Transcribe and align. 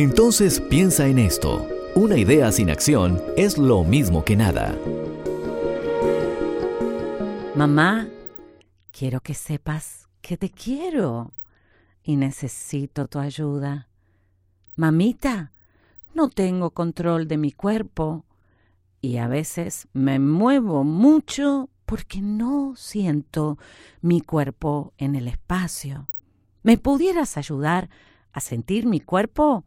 Entonces 0.00 0.62
piensa 0.62 1.08
en 1.08 1.18
esto. 1.18 1.68
Una 1.94 2.16
idea 2.16 2.50
sin 2.52 2.70
acción 2.70 3.22
es 3.36 3.58
lo 3.58 3.84
mismo 3.84 4.24
que 4.24 4.34
nada. 4.34 4.74
Mamá, 7.54 8.08
quiero 8.92 9.20
que 9.20 9.34
sepas 9.34 10.08
que 10.22 10.38
te 10.38 10.48
quiero 10.48 11.34
y 12.02 12.16
necesito 12.16 13.08
tu 13.08 13.18
ayuda. 13.18 13.88
Mamita, 14.74 15.52
no 16.14 16.30
tengo 16.30 16.70
control 16.70 17.28
de 17.28 17.36
mi 17.36 17.52
cuerpo 17.52 18.24
y 19.02 19.18
a 19.18 19.28
veces 19.28 19.86
me 19.92 20.18
muevo 20.18 20.82
mucho 20.82 21.68
porque 21.84 22.22
no 22.22 22.72
siento 22.74 23.58
mi 24.00 24.22
cuerpo 24.22 24.94
en 24.96 25.14
el 25.14 25.28
espacio. 25.28 26.08
¿Me 26.62 26.78
pudieras 26.78 27.36
ayudar 27.36 27.90
a 28.32 28.40
sentir 28.40 28.86
mi 28.86 29.00
cuerpo? 29.00 29.66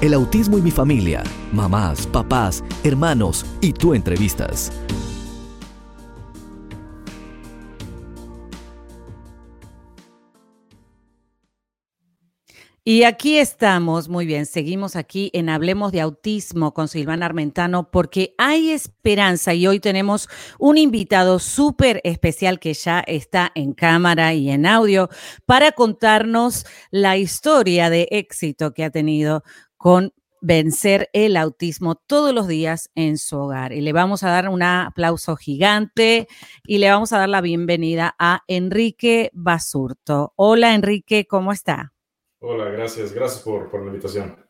El 0.00 0.14
autismo 0.14 0.56
y 0.56 0.62
mi 0.62 0.70
familia, 0.70 1.24
mamás, 1.52 2.06
papás, 2.06 2.62
hermanos 2.84 3.44
y 3.60 3.72
tú 3.72 3.94
entrevistas. 3.94 4.70
Y 12.84 13.02
aquí 13.02 13.36
estamos, 13.36 14.08
muy 14.08 14.24
bien, 14.24 14.46
seguimos 14.46 14.96
aquí 14.96 15.30
en 15.34 15.50
Hablemos 15.50 15.92
de 15.92 16.00
Autismo 16.00 16.72
con 16.72 16.88
Silvana 16.88 17.26
Armentano 17.26 17.90
porque 17.90 18.34
hay 18.38 18.70
esperanza 18.70 19.52
y 19.52 19.66
hoy 19.66 19.78
tenemos 19.78 20.26
un 20.58 20.78
invitado 20.78 21.38
súper 21.38 22.00
especial 22.02 22.58
que 22.58 22.72
ya 22.72 23.00
está 23.00 23.52
en 23.54 23.74
cámara 23.74 24.32
y 24.32 24.48
en 24.48 24.64
audio 24.64 25.10
para 25.44 25.72
contarnos 25.72 26.64
la 26.90 27.18
historia 27.18 27.90
de 27.90 28.08
éxito 28.10 28.72
que 28.72 28.84
ha 28.84 28.90
tenido 28.90 29.42
con 29.78 30.12
vencer 30.40 31.08
el 31.12 31.36
autismo 31.36 31.94
todos 31.94 32.34
los 32.34 32.46
días 32.46 32.90
en 32.94 33.18
su 33.18 33.38
hogar. 33.38 33.72
Y 33.72 33.80
le 33.80 33.92
vamos 33.92 34.22
a 34.22 34.30
dar 34.30 34.48
un 34.48 34.62
aplauso 34.62 35.36
gigante 35.36 36.28
y 36.64 36.78
le 36.78 36.90
vamos 36.90 37.12
a 37.12 37.18
dar 37.18 37.28
la 37.28 37.40
bienvenida 37.40 38.14
a 38.18 38.42
Enrique 38.46 39.30
Basurto. 39.32 40.32
Hola 40.36 40.74
Enrique, 40.74 41.26
¿cómo 41.26 41.52
está? 41.52 41.92
Hola, 42.40 42.66
gracias, 42.66 43.12
gracias 43.12 43.42
por, 43.42 43.70
por 43.70 43.80
la 43.80 43.86
invitación. 43.86 44.47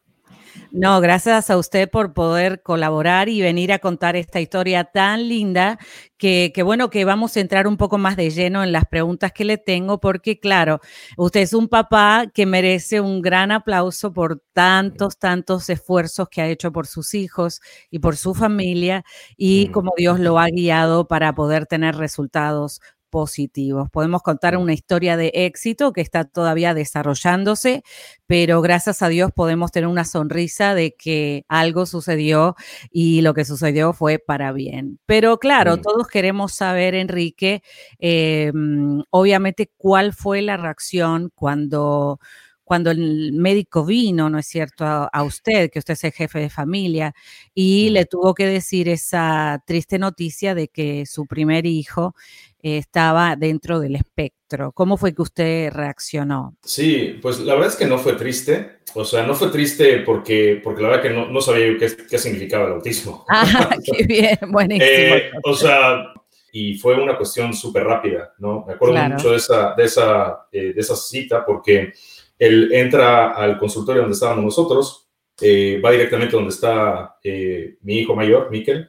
No, 0.70 1.00
gracias 1.00 1.50
a 1.50 1.56
usted 1.56 1.88
por 1.90 2.12
poder 2.12 2.62
colaborar 2.62 3.28
y 3.28 3.40
venir 3.40 3.72
a 3.72 3.78
contar 3.78 4.16
esta 4.16 4.40
historia 4.40 4.84
tan 4.84 5.28
linda 5.28 5.78
que, 6.18 6.52
bueno 6.64 6.90
que 6.90 7.04
vamos 7.04 7.36
a 7.36 7.40
entrar 7.40 7.66
un 7.66 7.76
poco 7.76 7.96
más 7.96 8.16
de 8.16 8.30
lleno 8.30 8.62
en 8.62 8.72
las 8.72 8.84
preguntas 8.84 9.32
que 9.32 9.44
le 9.44 9.56
tengo 9.56 9.98
porque 10.00 10.38
claro, 10.40 10.80
usted 11.16 11.40
es 11.40 11.54
un 11.54 11.68
papá 11.68 12.26
que 12.32 12.44
merece 12.44 13.00
un 13.00 13.22
gran 13.22 13.50
aplauso 13.52 14.12
por 14.12 14.42
tantos, 14.52 15.18
tantos 15.18 15.70
esfuerzos 15.70 16.28
que 16.28 16.42
ha 16.42 16.48
hecho 16.48 16.72
por 16.72 16.86
sus 16.86 17.14
hijos 17.14 17.60
y 17.90 18.00
por 18.00 18.16
su 18.16 18.34
familia 18.34 19.04
y 19.36 19.68
como 19.68 19.92
Dios 19.96 20.20
lo 20.20 20.38
ha 20.38 20.46
guiado 20.48 21.08
para 21.08 21.34
poder 21.34 21.66
tener 21.66 21.96
resultados 21.96 22.80
positivos. 23.10 23.88
Podemos 23.90 24.22
contar 24.22 24.56
una 24.56 24.72
historia 24.72 25.16
de 25.16 25.30
éxito 25.34 25.92
que 25.92 26.00
está 26.00 26.24
todavía 26.24 26.74
desarrollándose, 26.74 27.82
pero 28.26 28.60
gracias 28.62 29.02
a 29.02 29.08
Dios 29.08 29.30
podemos 29.34 29.72
tener 29.72 29.88
una 29.88 30.04
sonrisa 30.04 30.74
de 30.74 30.94
que 30.94 31.44
algo 31.48 31.86
sucedió 31.86 32.56
y 32.90 33.22
lo 33.22 33.34
que 33.34 33.44
sucedió 33.44 33.92
fue 33.92 34.18
para 34.18 34.52
bien. 34.52 34.98
Pero 35.06 35.38
claro, 35.38 35.78
todos 35.78 36.06
queremos 36.08 36.54
saber, 36.54 36.94
Enrique, 36.94 37.62
em, 37.98 39.02
obviamente, 39.10 39.70
cuál 39.76 40.12
fue 40.12 40.42
la 40.42 40.56
reacción 40.56 41.30
cuando 41.34 42.20
cuando 42.68 42.90
el 42.90 43.32
médico 43.32 43.82
vino, 43.86 44.28
¿no 44.28 44.38
es 44.38 44.46
cierto?, 44.46 44.84
a, 44.84 45.22
usted, 45.24 45.70
que 45.70 45.78
usted 45.78 45.94
es 45.94 46.04
el 46.04 46.12
jefe 46.12 46.38
de 46.38 46.50
familia, 46.50 47.14
y 47.54 47.88
le 47.88 48.04
tuvo 48.04 48.34
que 48.34 48.46
decir 48.46 48.90
esa 48.90 49.62
triste 49.66 49.98
noticia 49.98 50.54
de 50.54 50.68
que 50.68 51.06
su 51.06 51.26
primer 51.26 51.64
hijo 51.64 52.14
estaba 52.60 53.36
dentro 53.36 53.80
del 53.80 53.96
espectro. 53.96 54.72
¿Cómo 54.72 54.98
fue 54.98 55.14
que 55.14 55.22
usted 55.22 55.72
reaccionó? 55.72 56.56
Sí, 56.62 57.18
pues 57.22 57.40
la 57.40 57.54
verdad 57.54 57.70
es 57.70 57.76
que 57.76 57.86
no 57.86 57.98
fue 57.98 58.12
triste. 58.14 58.80
O 58.94 59.04
sea, 59.06 59.22
no 59.22 59.34
fue 59.34 59.48
triste 59.48 60.00
porque, 60.00 60.60
porque 60.62 60.82
la 60.82 60.88
verdad 60.88 61.02
que 61.02 61.10
no, 61.10 61.40
sabía 61.40 61.78
qué, 61.78 61.88
qué, 62.08 62.18
significaba 62.18 62.66
el 62.66 62.72
autismo. 62.74 63.24
Ah, 63.30 63.76
qué 63.82 64.04
bien, 64.06 64.38
buenísimo. 64.50 64.90
Eh, 64.90 65.30
o 65.42 65.54
sea, 65.54 66.12
y 66.52 66.74
fue 66.78 67.00
una 67.00 67.16
cuestión 67.16 67.54
súper 67.54 67.84
rápida, 67.84 68.34
¿no? 68.38 68.64
Me 68.66 68.74
acuerdo 68.74 68.96
mucho 69.08 69.30
de 69.30 69.36
esa, 69.36 69.74
de, 69.74 69.84
esa, 69.84 70.46
eh, 70.50 70.72
de 70.72 70.80
esa 70.80 70.96
cita 70.96 71.44
porque 71.44 71.92
él 72.38 72.70
entra 72.72 73.34
al 73.34 73.58
consultorio 73.58 74.02
donde 74.02 74.14
estábamos 74.14 74.44
nosotros, 74.44 75.08
eh, 75.40 75.80
va 75.84 75.92
directamente 75.92 76.36
donde 76.36 76.50
está 76.50 77.16
mi 77.82 77.98
hijo 77.98 78.14
mayor, 78.14 78.50
Miquel, 78.50 78.88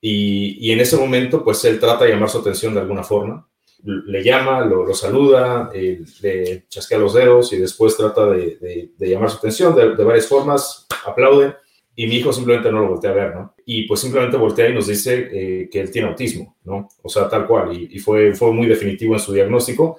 y, 0.00 0.70
en 0.70 0.80
ese 0.80 0.96
momento, 0.96 1.42
pues 1.42 1.64
él 1.64 1.80
trata 1.80 2.04
de 2.04 2.12
llamar 2.12 2.28
su 2.28 2.38
atención 2.38 2.74
de 2.74 2.80
alguna 2.80 3.02
forma. 3.02 3.48
Le 3.82 4.22
llama, 4.22 4.64
lo, 4.64 4.92
saluda, 4.94 5.70
eh, 5.74 6.00
le 6.22 6.66
chasquea 6.68 6.98
los 6.98 7.14
dedos 7.14 7.52
y 7.52 7.58
después 7.58 7.96
trata 7.96 8.26
de, 8.26 8.92
llamar 8.98 9.30
su 9.30 9.38
atención 9.38 9.74
de, 9.74 10.04
varias 10.04 10.28
formas, 10.28 10.86
aplaude 11.04 11.56
y 11.94 12.06
mi 12.06 12.16
hijo 12.16 12.32
simplemente 12.32 12.70
no 12.70 12.80
lo 12.80 12.88
voltea 12.90 13.10
a 13.10 13.14
ver, 13.14 13.34
¿no? 13.34 13.54
Y 13.64 13.84
pues 13.84 14.00
simplemente 14.00 14.36
voltea 14.36 14.68
y 14.68 14.74
nos 14.74 14.86
dice 14.86 15.28
eh, 15.32 15.68
que 15.70 15.80
él 15.80 15.90
tiene 15.90 16.08
autismo, 16.08 16.56
¿no? 16.64 16.88
O 17.02 17.08
sea, 17.08 17.28
tal 17.28 17.46
cual. 17.46 17.72
Y, 17.72 17.98
fue, 17.98 18.34
fue 18.34 18.52
muy 18.52 18.66
definitivo 18.66 19.14
en 19.14 19.20
su 19.20 19.32
diagnóstico. 19.32 19.98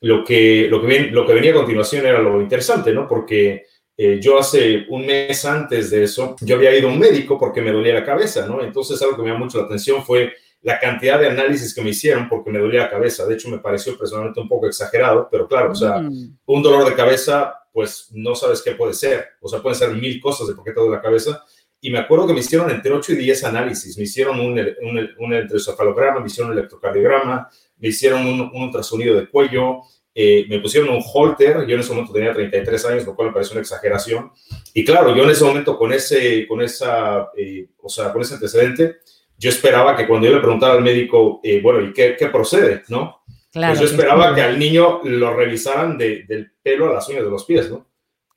Lo 0.00 0.24
que, 0.24 0.68
lo, 0.68 0.80
que 0.80 1.10
lo 1.10 1.26
que 1.26 1.34
venía 1.34 1.52
a 1.52 1.54
continuación 1.54 2.06
era 2.06 2.20
lo 2.20 2.40
interesante, 2.40 2.92
¿no? 2.92 3.08
Porque 3.08 3.64
eh, 3.96 4.18
yo 4.20 4.38
hace 4.38 4.84
un 4.90 5.06
mes 5.06 5.44
antes 5.44 5.90
de 5.90 6.04
eso, 6.04 6.36
yo 6.42 6.56
había 6.56 6.76
ido 6.76 6.88
a 6.88 6.92
un 6.92 6.98
médico 6.98 7.38
porque 7.38 7.62
me 7.62 7.72
dolía 7.72 7.94
la 7.94 8.04
cabeza, 8.04 8.46
¿no? 8.46 8.62
Entonces 8.62 9.00
algo 9.00 9.16
que 9.16 9.22
me 9.22 9.30
llamó 9.30 9.46
mucho 9.46 9.58
la 9.58 9.64
atención 9.64 10.04
fue 10.04 10.34
la 10.62 10.78
cantidad 10.78 11.18
de 11.18 11.28
análisis 11.28 11.74
que 11.74 11.80
me 11.80 11.90
hicieron 11.90 12.28
porque 12.28 12.50
me 12.50 12.58
dolía 12.58 12.82
la 12.82 12.90
cabeza. 12.90 13.24
De 13.24 13.34
hecho, 13.34 13.48
me 13.48 13.58
pareció 13.58 13.96
personalmente 13.96 14.40
un 14.40 14.48
poco 14.48 14.66
exagerado, 14.66 15.28
pero 15.30 15.46
claro, 15.46 15.72
o 15.72 15.74
sea, 15.74 15.98
mm. 15.98 16.38
un 16.44 16.62
dolor 16.62 16.84
de 16.84 16.94
cabeza, 16.94 17.54
pues 17.72 18.08
no 18.12 18.34
sabes 18.34 18.62
qué 18.62 18.72
puede 18.72 18.92
ser. 18.92 19.28
O 19.40 19.48
sea, 19.48 19.62
pueden 19.62 19.78
ser 19.78 19.90
mil 19.90 20.20
cosas 20.20 20.48
de 20.48 20.54
por 20.54 20.64
qué 20.64 20.72
te 20.72 20.80
duele 20.80 20.96
la 20.96 21.02
cabeza. 21.02 21.44
Y 21.80 21.90
me 21.90 21.98
acuerdo 21.98 22.26
que 22.26 22.32
me 22.32 22.40
hicieron 22.40 22.68
entre 22.70 22.92
8 22.92 23.12
y 23.12 23.16
10 23.16 23.44
análisis. 23.44 23.96
Me 23.96 24.04
hicieron 24.04 24.40
un, 24.40 24.58
un, 24.58 25.08
un 25.18 25.28
me 25.28 26.26
hicieron 26.26 26.50
un 26.50 26.58
electrocardiograma, 26.58 27.48
me 27.78 27.88
hicieron 27.88 28.26
un, 28.26 28.40
un 28.40 28.62
ultrasonido 28.62 29.16
de 29.16 29.28
cuello, 29.28 29.82
eh, 30.18 30.46
me 30.48 30.60
pusieron 30.60 30.88
un 30.88 31.02
holter, 31.04 31.66
yo 31.66 31.74
en 31.74 31.80
ese 31.80 31.90
momento 31.90 32.14
tenía 32.14 32.32
33 32.32 32.86
años, 32.86 33.04
lo 33.04 33.14
cual 33.14 33.28
me 33.28 33.34
pareció 33.34 33.52
una 33.52 33.60
exageración. 33.60 34.32
Y 34.72 34.82
claro, 34.82 35.14
yo 35.14 35.24
en 35.24 35.28
ese 35.28 35.44
momento 35.44 35.76
con 35.76 35.92
ese, 35.92 36.46
con 36.48 36.62
esa, 36.62 37.28
eh, 37.36 37.68
o 37.82 37.88
sea, 37.90 38.14
con 38.14 38.22
ese 38.22 38.32
antecedente, 38.32 38.96
yo 39.36 39.50
esperaba 39.50 39.94
que 39.94 40.06
cuando 40.06 40.26
yo 40.26 40.34
le 40.34 40.40
preguntara 40.40 40.72
al 40.72 40.82
médico, 40.82 41.38
eh, 41.44 41.60
bueno, 41.60 41.82
¿y 41.82 41.92
qué, 41.92 42.16
qué, 42.18 42.28
procede? 42.28 42.82
¿No? 42.88 43.20
Claro, 43.52 43.74
pues 43.74 43.80
yo 43.80 43.94
esperaba 43.94 44.34
que 44.34 44.40
al 44.40 44.58
niño 44.58 45.02
lo 45.04 45.34
revisaran 45.34 45.98
de, 45.98 46.22
del 46.22 46.50
pelo 46.62 46.88
a 46.88 46.94
las 46.94 47.06
uñas 47.10 47.24
de 47.24 47.30
los 47.30 47.44
pies, 47.44 47.70
¿no? 47.70 47.86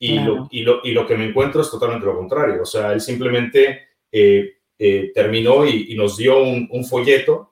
Y, 0.01 0.19
lo, 0.19 0.50
y, 0.51 0.63
lo, 0.63 0.81
y, 0.83 0.92
lo, 0.92 1.07
que 1.07 1.15
me 1.15 1.30
encuentro 1.30 1.62
es 1.62 1.71
totalmente 1.71 2.06
lo 2.06 2.18
contrario. 2.18 2.63
O 2.63 2.65
sea, 2.65 2.92
él 2.92 3.00
simplemente 3.00 3.88
terminó 5.13 5.65
y, 5.65 5.94
y, 5.94 5.95
nos 5.95 6.18
dio 6.18 6.44
un, 6.44 6.68
un 6.71 6.85
folleto 6.85 7.49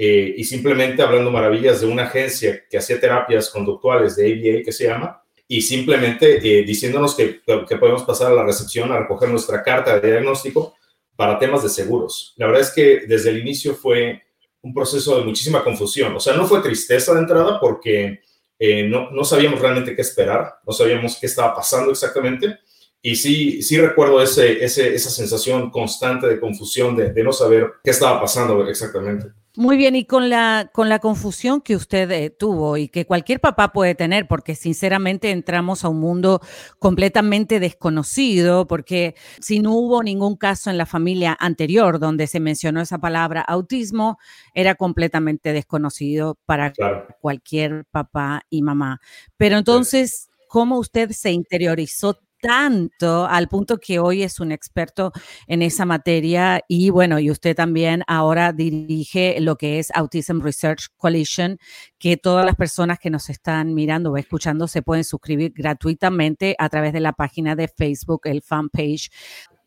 eh, 0.00 0.32
y 0.36 0.44
simplemente 0.44 1.02
hablando 1.02 1.28
maravillas 1.28 1.80
de 1.80 1.88
una 1.88 2.04
agencia 2.04 2.62
que 2.70 2.78
hacía 2.78 3.00
terapias 3.00 3.50
conductuales 3.50 4.14
de 4.14 4.26
ABA 4.26 4.62
que 4.64 4.70
se 4.70 4.84
llama, 4.84 5.24
y 5.48 5.60
simplemente 5.60 6.36
eh, 6.36 6.62
diciéndonos 6.62 7.16
que, 7.16 7.40
que, 7.68 7.76
podemos 7.78 8.04
pasar 8.04 8.30
a 8.30 8.34
la 8.34 8.44
recepción 8.44 8.92
a 8.92 8.98
recoger 9.00 9.28
nuestra 9.28 9.60
carta 9.60 9.98
de 9.98 10.08
diagnóstico 10.08 10.76
para 11.16 11.36
temas 11.36 11.64
de 11.64 11.68
seguros. 11.68 12.32
La 12.36 12.46
verdad 12.46 12.62
es 12.62 12.70
que 12.70 13.06
desde 13.08 13.30
el 13.30 13.38
inicio 13.38 13.74
fue 13.74 14.22
un 14.62 14.72
proceso 14.72 15.18
de 15.18 15.24
muchísima 15.24 15.64
confusión. 15.64 16.14
O 16.14 16.20
sea, 16.20 16.34
no 16.34 16.46
fue 16.46 16.60
tristeza 16.60 17.12
de 17.12 17.18
entrada 17.18 17.58
porque 17.58 18.20
eh, 18.56 18.84
no, 18.84 19.10
no, 19.10 19.24
sabíamos 19.24 19.60
realmente 19.60 19.96
qué 19.96 20.02
esperar, 20.02 20.60
no 20.64 20.72
sabíamos 20.72 21.16
qué 21.20 21.26
estaba 21.26 21.56
pasando 21.56 21.90
exactamente. 21.90 22.58
Y 23.02 23.16
sí, 23.16 23.62
sí 23.62 23.78
recuerdo 23.78 24.22
ese, 24.22 24.64
ese 24.64 24.94
esa 24.94 25.10
sensación 25.10 25.70
constante 25.72 26.28
de 26.28 26.38
confusión, 26.38 26.94
de, 26.94 27.12
de 27.12 27.24
no 27.24 27.32
saber 27.32 27.72
qué 27.82 27.90
estaba 27.90 28.20
pasando 28.20 28.64
exactamente. 28.68 29.26
Muy 29.60 29.76
bien, 29.76 29.96
y 29.96 30.04
con 30.04 30.30
la, 30.30 30.70
con 30.72 30.88
la 30.88 31.00
confusión 31.00 31.60
que 31.60 31.74
usted 31.74 32.08
eh, 32.12 32.30
tuvo 32.30 32.76
y 32.76 32.86
que 32.86 33.06
cualquier 33.06 33.40
papá 33.40 33.72
puede 33.72 33.96
tener, 33.96 34.28
porque 34.28 34.54
sinceramente 34.54 35.32
entramos 35.32 35.84
a 35.84 35.88
un 35.88 35.98
mundo 35.98 36.40
completamente 36.78 37.58
desconocido, 37.58 38.68
porque 38.68 39.16
si 39.40 39.58
no 39.58 39.72
hubo 39.74 40.04
ningún 40.04 40.36
caso 40.36 40.70
en 40.70 40.78
la 40.78 40.86
familia 40.86 41.36
anterior 41.40 41.98
donde 41.98 42.28
se 42.28 42.38
mencionó 42.38 42.80
esa 42.80 42.98
palabra 42.98 43.40
autismo, 43.40 44.18
era 44.54 44.76
completamente 44.76 45.52
desconocido 45.52 46.38
para 46.46 46.72
cualquier 47.20 47.84
papá 47.90 48.42
y 48.50 48.62
mamá. 48.62 49.00
Pero 49.36 49.58
entonces, 49.58 50.28
¿cómo 50.46 50.78
usted 50.78 51.10
se 51.10 51.32
interiorizó 51.32 52.20
tanto 52.40 53.26
al 53.26 53.48
punto 53.48 53.78
que 53.78 53.98
hoy 53.98 54.22
es 54.22 54.40
un 54.40 54.52
experto 54.52 55.12
en 55.46 55.62
esa 55.62 55.84
materia 55.84 56.62
y 56.68 56.90
bueno, 56.90 57.18
y 57.18 57.30
usted 57.30 57.56
también 57.56 58.02
ahora 58.06 58.52
dirige 58.52 59.40
lo 59.40 59.56
que 59.56 59.78
es 59.78 59.90
Autism 59.94 60.40
Research 60.40 60.88
Coalition, 60.96 61.58
que 61.98 62.16
todas 62.16 62.44
las 62.44 62.56
personas 62.56 62.98
que 62.98 63.10
nos 63.10 63.28
están 63.30 63.74
mirando 63.74 64.12
o 64.12 64.16
escuchando 64.16 64.68
se 64.68 64.82
pueden 64.82 65.04
suscribir 65.04 65.52
gratuitamente 65.54 66.54
a 66.58 66.68
través 66.68 66.92
de 66.92 67.00
la 67.00 67.12
página 67.12 67.56
de 67.56 67.68
Facebook, 67.68 68.22
el 68.24 68.42
fanpage 68.42 69.10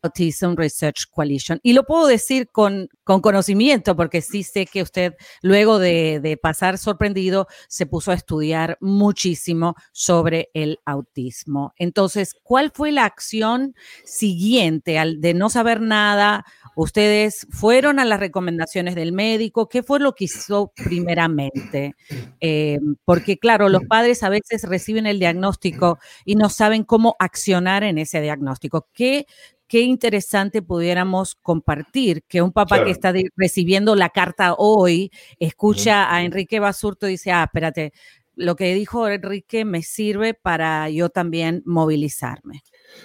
Autism 0.02 0.56
Research 0.56 1.06
Coalition. 1.10 1.60
Y 1.64 1.74
lo 1.74 1.84
puedo 1.84 2.08
decir 2.08 2.50
con, 2.50 2.90
con 3.04 3.22
conocimiento, 3.22 3.96
porque 3.96 4.22
sí 4.22 4.44
sé 4.44 4.66
que 4.66 4.82
usted, 4.82 5.16
luego 5.42 5.80
de, 5.80 6.40
pasar 6.42 6.78
sorprendido, 6.78 7.48
se 7.68 7.86
puso 7.86 8.12
a 8.12 8.16
estudiar 8.16 8.78
muchísimo 8.82 9.76
sobre 9.92 10.50
el 10.54 10.80
autismo. 10.86 11.74
Entonces, 11.78 12.36
¿cuál 12.44 12.72
fue 12.74 12.92
la 12.92 13.06
acción 13.06 13.76
siguiente 14.04 14.98
al 14.98 15.22
de 15.22 15.34
no 15.34 15.50
saber 15.50 15.82
nada? 15.82 16.46
Ustedes 16.76 17.48
fueron 17.50 18.00
a 18.00 18.06
las 18.06 18.20
recomendaciones 18.20 18.96
del 18.96 19.12
médico. 19.12 19.68
¿Qué 19.68 19.84
fue 19.84 20.00
lo 20.00 20.14
que 20.14 20.26
hizo 20.26 20.72
primeramente? 20.76 21.96
Eh, 22.40 22.80
porque, 23.06 23.38
claro, 23.38 23.70
los 23.70 23.84
padres 23.86 24.24
a 24.24 24.30
veces 24.30 24.64
reciben 24.64 25.06
el 25.06 25.20
diagnóstico 25.20 26.00
y 26.26 26.36
no 26.36 26.50
saben 26.50 26.84
cómo 26.84 27.16
accionar 27.20 27.84
en 27.84 27.98
ese 27.98 28.22
diagnóstico. 28.22 28.88
¿Qué 28.94 29.26
qué 29.72 29.80
interesante 29.80 30.62
pudiéramos 30.62 31.36
compartir 31.36 32.24
que 32.28 32.42
un 32.42 32.52
papá 32.52 32.84
que 32.84 32.92
está 32.92 33.14
recibiendo 33.38 33.96
la 33.96 34.10
carta 34.10 34.54
hoy 34.58 35.12
escucha 35.40 36.14
a 36.14 36.24
Enrique 36.24 36.60
Basurto 36.60 37.08
y 37.08 37.12
dice, 37.12 37.32
ah, 37.32 37.46
espérate, 37.46 37.94
lo 38.36 38.58
que 38.58 38.76
dijo 38.76 39.08
Enrique 39.08 39.64
me 39.64 39.82
sirve 39.82 40.34
para 40.34 40.90
yo 40.90 41.08
también 41.08 41.64
movilizarme. 41.66 42.64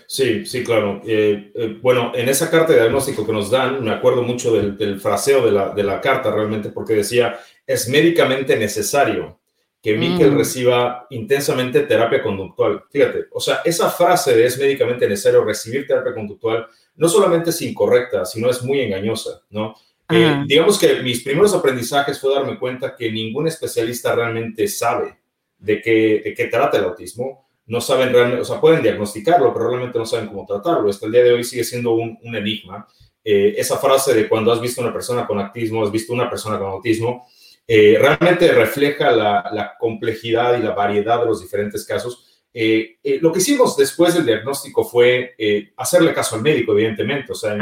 Sí, 0.08 0.44
sí, 0.44 0.64
claro. 0.64 1.02
Eh, 1.06 1.52
eh, 1.54 1.78
bueno, 1.80 2.10
en 2.16 2.28
esa 2.28 2.50
carta 2.50 2.72
de 2.72 2.80
diagnóstico 2.80 3.24
que 3.24 3.32
nos 3.32 3.48
dan, 3.48 3.84
me 3.84 3.92
acuerdo 3.92 4.24
mucho 4.24 4.52
del, 4.52 5.00
fraseo 5.00 5.46
de 5.46 5.52
la, 5.52 5.72
de 5.72 5.84
la, 5.84 6.00
carta 6.00 6.32
realmente, 6.32 6.70
porque 6.70 6.94
decía, 6.94 7.38
es 7.64 7.88
médicamente 7.88 8.56
necesario 8.56 9.38
que 9.86 9.96
Miquel 9.96 10.32
mm. 10.32 10.38
reciba 10.38 11.06
intensamente 11.10 11.82
terapia 11.82 12.20
conductual. 12.20 12.82
Fíjate, 12.90 13.26
o 13.30 13.38
sea, 13.38 13.60
esa 13.64 13.88
frase 13.88 14.34
de 14.34 14.44
es 14.44 14.58
médicamente 14.58 15.08
necesario 15.08 15.44
recibir 15.44 15.86
terapia 15.86 16.12
conductual 16.12 16.66
no 16.96 17.08
solamente 17.08 17.50
es 17.50 17.62
incorrecta, 17.62 18.24
sino 18.24 18.50
es 18.50 18.64
muy 18.64 18.80
engañosa, 18.80 19.42
¿no? 19.50 19.76
Eh, 20.10 20.42
digamos 20.48 20.80
que 20.80 21.02
mis 21.04 21.22
primeros 21.22 21.54
aprendizajes 21.54 22.18
fue 22.18 22.34
darme 22.34 22.58
cuenta 22.58 22.96
que 22.96 23.12
ningún 23.12 23.46
especialista 23.46 24.12
realmente 24.12 24.66
sabe 24.66 25.20
de 25.56 25.80
qué, 25.80 26.20
de 26.24 26.34
qué 26.34 26.46
trata 26.46 26.78
el 26.78 26.84
autismo. 26.86 27.46
No 27.66 27.80
saben 27.80 28.12
realmente, 28.12 28.42
o 28.42 28.44
sea, 28.44 28.60
pueden 28.60 28.82
diagnosticarlo, 28.82 29.52
pero 29.52 29.68
realmente 29.68 30.00
no 30.00 30.06
saben 30.06 30.26
cómo 30.26 30.44
tratarlo. 30.46 30.90
Hasta 30.90 31.06
el 31.06 31.12
día 31.12 31.22
de 31.22 31.32
hoy 31.32 31.44
sigue 31.44 31.62
siendo 31.62 31.92
un, 31.92 32.18
un 32.24 32.34
enigma. 32.34 32.88
Eh, 33.22 33.54
esa 33.56 33.76
frase 33.76 34.14
de 34.14 34.28
cuando 34.28 34.50
has 34.50 34.60
visto 34.60 34.80
una 34.80 34.92
persona 34.92 35.28
con 35.28 35.38
autismo, 35.38 35.84
has 35.84 35.92
visto 35.92 36.12
una 36.12 36.28
persona 36.28 36.58
con 36.58 36.70
autismo, 36.70 37.28
eh, 37.68 37.98
realmente 37.98 38.52
refleja 38.52 39.10
la, 39.10 39.74
complejidad 39.78 40.58
y 40.58 40.62
la 40.62 40.72
variedad 40.72 41.20
de 41.20 41.26
los 41.26 41.40
diferentes 41.42 41.84
casos. 41.84 42.22
Eh, 42.54 42.96
eh, 43.02 43.18
lo 43.20 43.32
que 43.32 43.40
hicimos 43.40 43.76
después 43.76 44.14
del 44.14 44.24
diagnóstico 44.24 44.84
fue 44.84 45.34
hacerle 45.76 46.14
caso 46.14 46.36
al 46.36 46.42
médico, 46.42 46.72
evidentemente. 46.72 47.32
O 47.32 47.34
sea, 47.34 47.56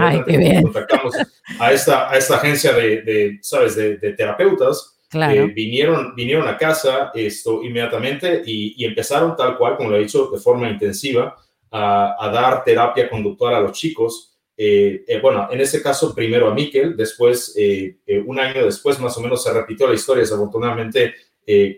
contactamos 0.62 1.14
a 1.58 1.72
esta, 1.72 2.10
a 2.10 2.16
esta 2.16 2.36
agencia 2.36 2.72
de, 2.72 3.38
¿sabes?, 3.40 3.76
de, 3.76 3.96
terapeutas. 4.12 4.98
vinieron, 5.54 6.14
vinieron 6.14 6.46
a 6.48 6.58
casa 6.58 7.10
esto 7.14 7.62
inmediatamente 7.62 8.42
y, 8.44 8.84
empezaron 8.84 9.36
tal 9.36 9.56
cual, 9.56 9.76
como 9.76 9.90
lo 9.90 9.96
he 9.96 10.00
dicho, 10.00 10.30
de 10.30 10.38
forma 10.38 10.68
intensiva, 10.68 11.34
a, 11.70 12.16
a 12.18 12.28
dar 12.30 12.62
terapia 12.62 13.08
conductual 13.08 13.54
a 13.54 13.60
los 13.60 13.72
chicos. 13.72 14.33
Eh, 14.56 15.04
eh, 15.08 15.20
bueno, 15.20 15.48
en 15.50 15.60
ese 15.60 15.82
caso 15.82 16.14
primero 16.14 16.48
a 16.48 16.54
Miquel, 16.54 16.96
después, 16.96 17.54
eh, 17.56 17.96
un 18.26 18.38
año 18.38 18.64
después 18.64 19.00
más 19.00 19.16
o 19.16 19.20
menos 19.20 19.42
se 19.42 19.52
repitió 19.52 19.88
la 19.88 19.94
historia, 19.94 20.22
desafortunadamente, 20.22 21.14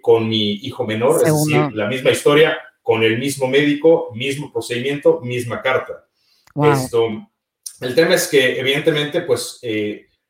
con 0.00 0.28
mi 0.28 0.52
hijo 0.62 0.86
menor, 0.86 1.22
es 1.26 1.34
decir, 1.34 1.74
la 1.74 1.88
misma 1.88 2.12
historia, 2.12 2.56
con 2.82 3.02
el 3.02 3.18
mismo 3.18 3.48
médico, 3.48 4.12
mismo 4.14 4.52
procedimiento, 4.52 5.20
misma 5.22 5.60
carta. 5.60 6.06
Esto, 6.72 7.08
el 7.80 7.94
tema 7.96 8.14
es 8.14 8.28
que 8.28 8.60
evidentemente, 8.60 9.22
pues, 9.22 9.60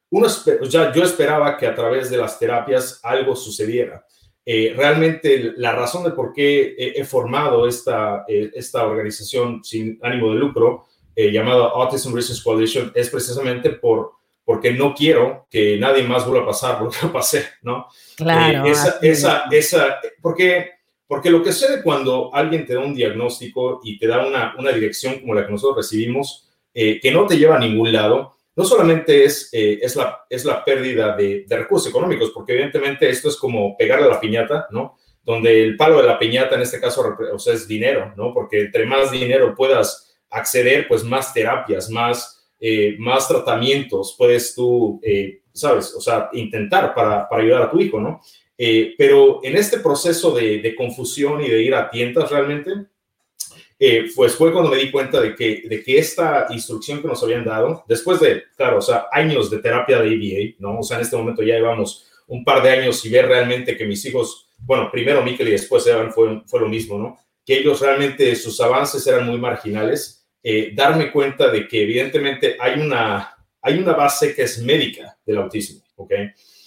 uno, 0.08 0.26
ya 0.70 0.90
yo 0.90 1.02
esperaba 1.02 1.58
que 1.58 1.66
a 1.66 1.74
través 1.74 2.08
de 2.08 2.16
las 2.16 2.38
terapias 2.38 2.98
algo 3.02 3.36
sucediera. 3.36 4.06
realmente 4.46 5.52
la 5.58 5.72
razón 5.72 6.04
de 6.04 6.12
por 6.12 6.32
qué 6.32 6.74
he, 6.78 6.98
he 6.98 7.04
formado 7.04 7.68
esta, 7.68 8.24
esta 8.26 8.86
organización 8.86 9.62
sin 9.62 9.98
ánimo 10.00 10.32
de 10.32 10.38
lucro 10.38 10.86
eh, 11.18 11.32
llamado 11.32 11.74
Autism 11.74 12.14
Research 12.14 12.42
Coalition 12.42 12.92
es 12.94 13.08
precisamente 13.08 13.70
por, 13.70 14.12
porque 14.44 14.70
no 14.70 14.94
quiero 14.94 15.46
que 15.50 15.78
nadie 15.78 16.02
más 16.02 16.26
vuelva 16.26 16.42
a 16.42 16.48
pasar 16.48 16.82
lo 16.82 16.90
que 16.90 17.06
pasé, 17.12 17.46
¿no? 17.62 17.88
Claro. 18.16 18.66
Eh, 18.66 18.70
esa, 18.70 18.98
esa, 19.00 19.44
esa, 19.50 19.98
porque, 20.20 20.72
porque 21.06 21.30
lo 21.30 21.42
que 21.42 21.52
sucede 21.52 21.82
cuando 21.82 22.34
alguien 22.34 22.66
te 22.66 22.74
da 22.74 22.80
un 22.80 22.94
diagnóstico 22.94 23.80
y 23.82 23.98
te 23.98 24.06
da 24.06 24.26
una, 24.26 24.54
una 24.58 24.72
dirección 24.72 25.18
como 25.20 25.32
la 25.34 25.46
que 25.46 25.52
nosotros 25.52 25.86
recibimos, 25.86 26.50
eh, 26.74 27.00
que 27.00 27.10
no 27.10 27.26
te 27.26 27.38
lleva 27.38 27.56
a 27.56 27.60
ningún 27.60 27.90
lado, 27.94 28.36
no 28.54 28.64
solamente 28.64 29.24
es, 29.24 29.48
es, 29.52 29.96
la, 29.96 30.20
es 30.28 30.44
la 30.44 30.62
pérdida 30.64 31.16
de, 31.16 31.44
de, 31.46 31.56
recursos 31.56 31.88
económicos, 31.88 32.30
porque 32.30 32.52
evidentemente 32.52 33.08
esto 33.08 33.30
es 33.30 33.36
como 33.36 33.74
pegarle 33.76 34.06
a 34.06 34.10
la 34.10 34.20
piñata, 34.20 34.66
¿no? 34.70 34.96
Donde 35.22 35.62
el 35.62 35.76
palo 35.76 36.00
de 36.00 36.06
la 36.06 36.18
piñata 36.18 36.56
en 36.56 36.62
este 36.62 36.80
caso 36.80 37.16
o 37.32 37.38
sea, 37.38 37.54
es 37.54 37.66
dinero, 37.66 38.12
¿no? 38.16 38.32
Porque 38.32 38.60
entre 38.60 38.86
más 38.86 39.10
dinero 39.10 39.54
puedas 39.54 40.05
acceder 40.30 40.88
pues 40.88 41.04
más 41.04 41.32
terapias, 41.32 41.90
más, 41.90 42.48
eh, 42.60 42.96
más 42.98 43.28
tratamientos 43.28 44.14
puedes 44.16 44.54
tú, 44.54 45.00
eh, 45.02 45.42
sabes, 45.52 45.94
o 45.94 46.00
sea, 46.00 46.28
intentar 46.32 46.94
para, 46.94 47.28
para, 47.28 47.42
ayudar 47.42 47.62
a 47.62 47.70
tu 47.70 47.80
hijo, 47.80 48.00
¿no? 48.00 48.20
Eh, 48.58 48.94
pero 48.96 49.40
en 49.42 49.56
este 49.56 49.78
proceso 49.80 50.30
de, 50.32 50.58
de, 50.58 50.74
confusión 50.74 51.42
y 51.42 51.48
de 51.48 51.62
ir 51.62 51.74
a 51.74 51.90
tientas 51.90 52.30
realmente, 52.30 52.70
pues 54.14 54.34
fue 54.34 54.52
cuando 54.52 54.70
me 54.70 54.78
di 54.78 54.90
cuenta 54.90 55.20
de 55.20 55.34
que, 55.34 55.62
de 55.68 55.82
que 55.82 55.98
esta 55.98 56.46
instrucción 56.48 57.02
que 57.02 57.08
nos 57.08 57.22
habían 57.22 57.44
dado, 57.44 57.84
después 57.86 58.18
de, 58.20 58.44
claro, 58.56 58.78
o 58.78 58.82
sea, 58.82 59.06
años 59.12 59.50
de 59.50 59.58
terapia 59.58 60.00
de 60.00 60.08
ABA, 60.08 60.54
¿no? 60.58 60.80
O 60.80 60.82
sea, 60.82 60.96
en 60.96 61.02
este 61.02 61.16
momento 61.16 61.42
ya 61.42 61.56
llevamos 61.56 62.10
un 62.26 62.44
par 62.44 62.62
de 62.62 62.70
años 62.70 63.04
y 63.04 63.10
ver 63.10 63.26
realmente 63.26 63.76
que 63.76 63.84
mis 63.84 64.04
hijos, 64.04 64.48
bueno, 64.58 64.90
primero 64.90 65.22
Mikel 65.22 65.48
y 65.48 65.52
después 65.52 65.86
Evan 65.86 66.12
fue, 66.12 66.42
fue 66.46 66.60
lo 66.60 66.68
mismo, 66.68 66.98
¿no? 66.98 67.18
Que 67.44 67.58
ellos 67.58 67.80
realmente, 67.80 68.34
sus 68.34 68.60
avances 68.60 69.06
eran 69.06 69.26
muy 69.26 69.38
marginales 69.38 70.15
eh, 70.48 70.70
darme 70.72 71.10
cuenta 71.10 71.50
de 71.50 71.66
que 71.66 71.82
evidentemente 71.82 72.56
hay 72.60 72.78
una, 72.78 73.34
hay 73.60 73.78
una 73.80 73.94
base 73.94 74.32
que 74.32 74.42
es 74.42 74.62
médica 74.62 75.18
del 75.26 75.38
autismo, 75.38 75.82
¿ok? 75.96 76.12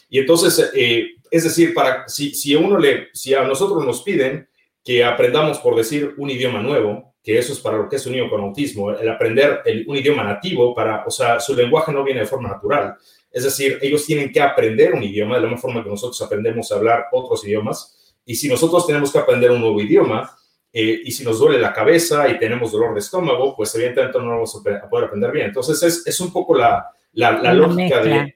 Y 0.10 0.20
entonces, 0.20 0.70
eh, 0.76 1.12
es 1.32 1.46
decir, 1.46 1.74
para, 1.74 2.06
si, 2.10 2.36
si, 2.36 2.54
uno 2.56 2.78
le, 2.78 3.08
si 3.14 3.34
a 3.34 3.44
nosotros 3.44 3.86
nos 3.86 4.02
piden 4.02 4.50
que 4.84 5.02
aprendamos, 5.02 5.60
por 5.60 5.78
decir, 5.78 6.14
un 6.18 6.30
idioma 6.30 6.62
nuevo, 6.62 7.16
que 7.24 7.38
eso 7.38 7.54
es 7.54 7.60
para 7.60 7.78
lo 7.78 7.88
que 7.88 7.96
es 7.96 8.06
un 8.06 8.12
niño 8.12 8.30
con 8.30 8.42
autismo, 8.42 8.92
el 8.92 9.08
aprender 9.08 9.62
un 9.88 9.96
idioma 9.96 10.26
nativo, 10.26 10.76
para, 10.76 11.06
o 11.06 11.10
sea, 11.10 11.40
su 11.40 11.56
lenguaje 11.56 11.94
no 11.94 12.04
viene 12.04 12.20
de 12.20 12.26
forma 12.26 12.50
natural. 12.50 12.98
Es 13.32 13.46
decir, 13.46 13.80
ellos 13.82 14.06
tienen 14.06 14.30
que 14.30 14.42
aprender 14.42 14.94
un 14.94 15.04
idioma 15.04 15.36
de 15.36 15.42
la 15.44 15.48
misma 15.48 15.62
forma 15.62 15.84
que 15.86 15.90
nosotros 15.90 16.22
aprendemos 16.22 16.70
a 16.70 16.76
hablar 16.76 17.06
otros 17.14 17.46
idiomas. 17.46 18.14
Y 18.26 18.36
si 18.36 18.50
nosotros 18.50 18.86
tenemos 18.86 19.10
que 19.10 19.20
aprender 19.20 19.52
un 19.52 19.62
nuevo 19.62 19.80
idioma, 19.80 20.30
eh, 20.72 21.02
y 21.04 21.12
si 21.12 21.24
nos 21.24 21.40
duele 21.40 21.60
la 21.60 21.74
cabeza 21.74 22.30
y 22.30 22.38
tenemos 22.38 22.72
dolor 22.72 22.94
de 22.94 23.00
estómago, 23.00 23.56
pues 23.56 23.74
evidentemente 23.76 24.20
no 24.20 24.30
vamos 24.30 24.56
a 24.56 24.90
poder 24.90 25.06
aprender 25.06 25.32
bien. 25.32 25.48
Entonces 25.48 25.82
es, 25.82 26.06
es 26.06 26.20
un 26.20 26.32
poco 26.32 26.56
la, 26.56 26.90
la, 27.14 27.54
lógica 27.54 28.02
de... 28.02 28.36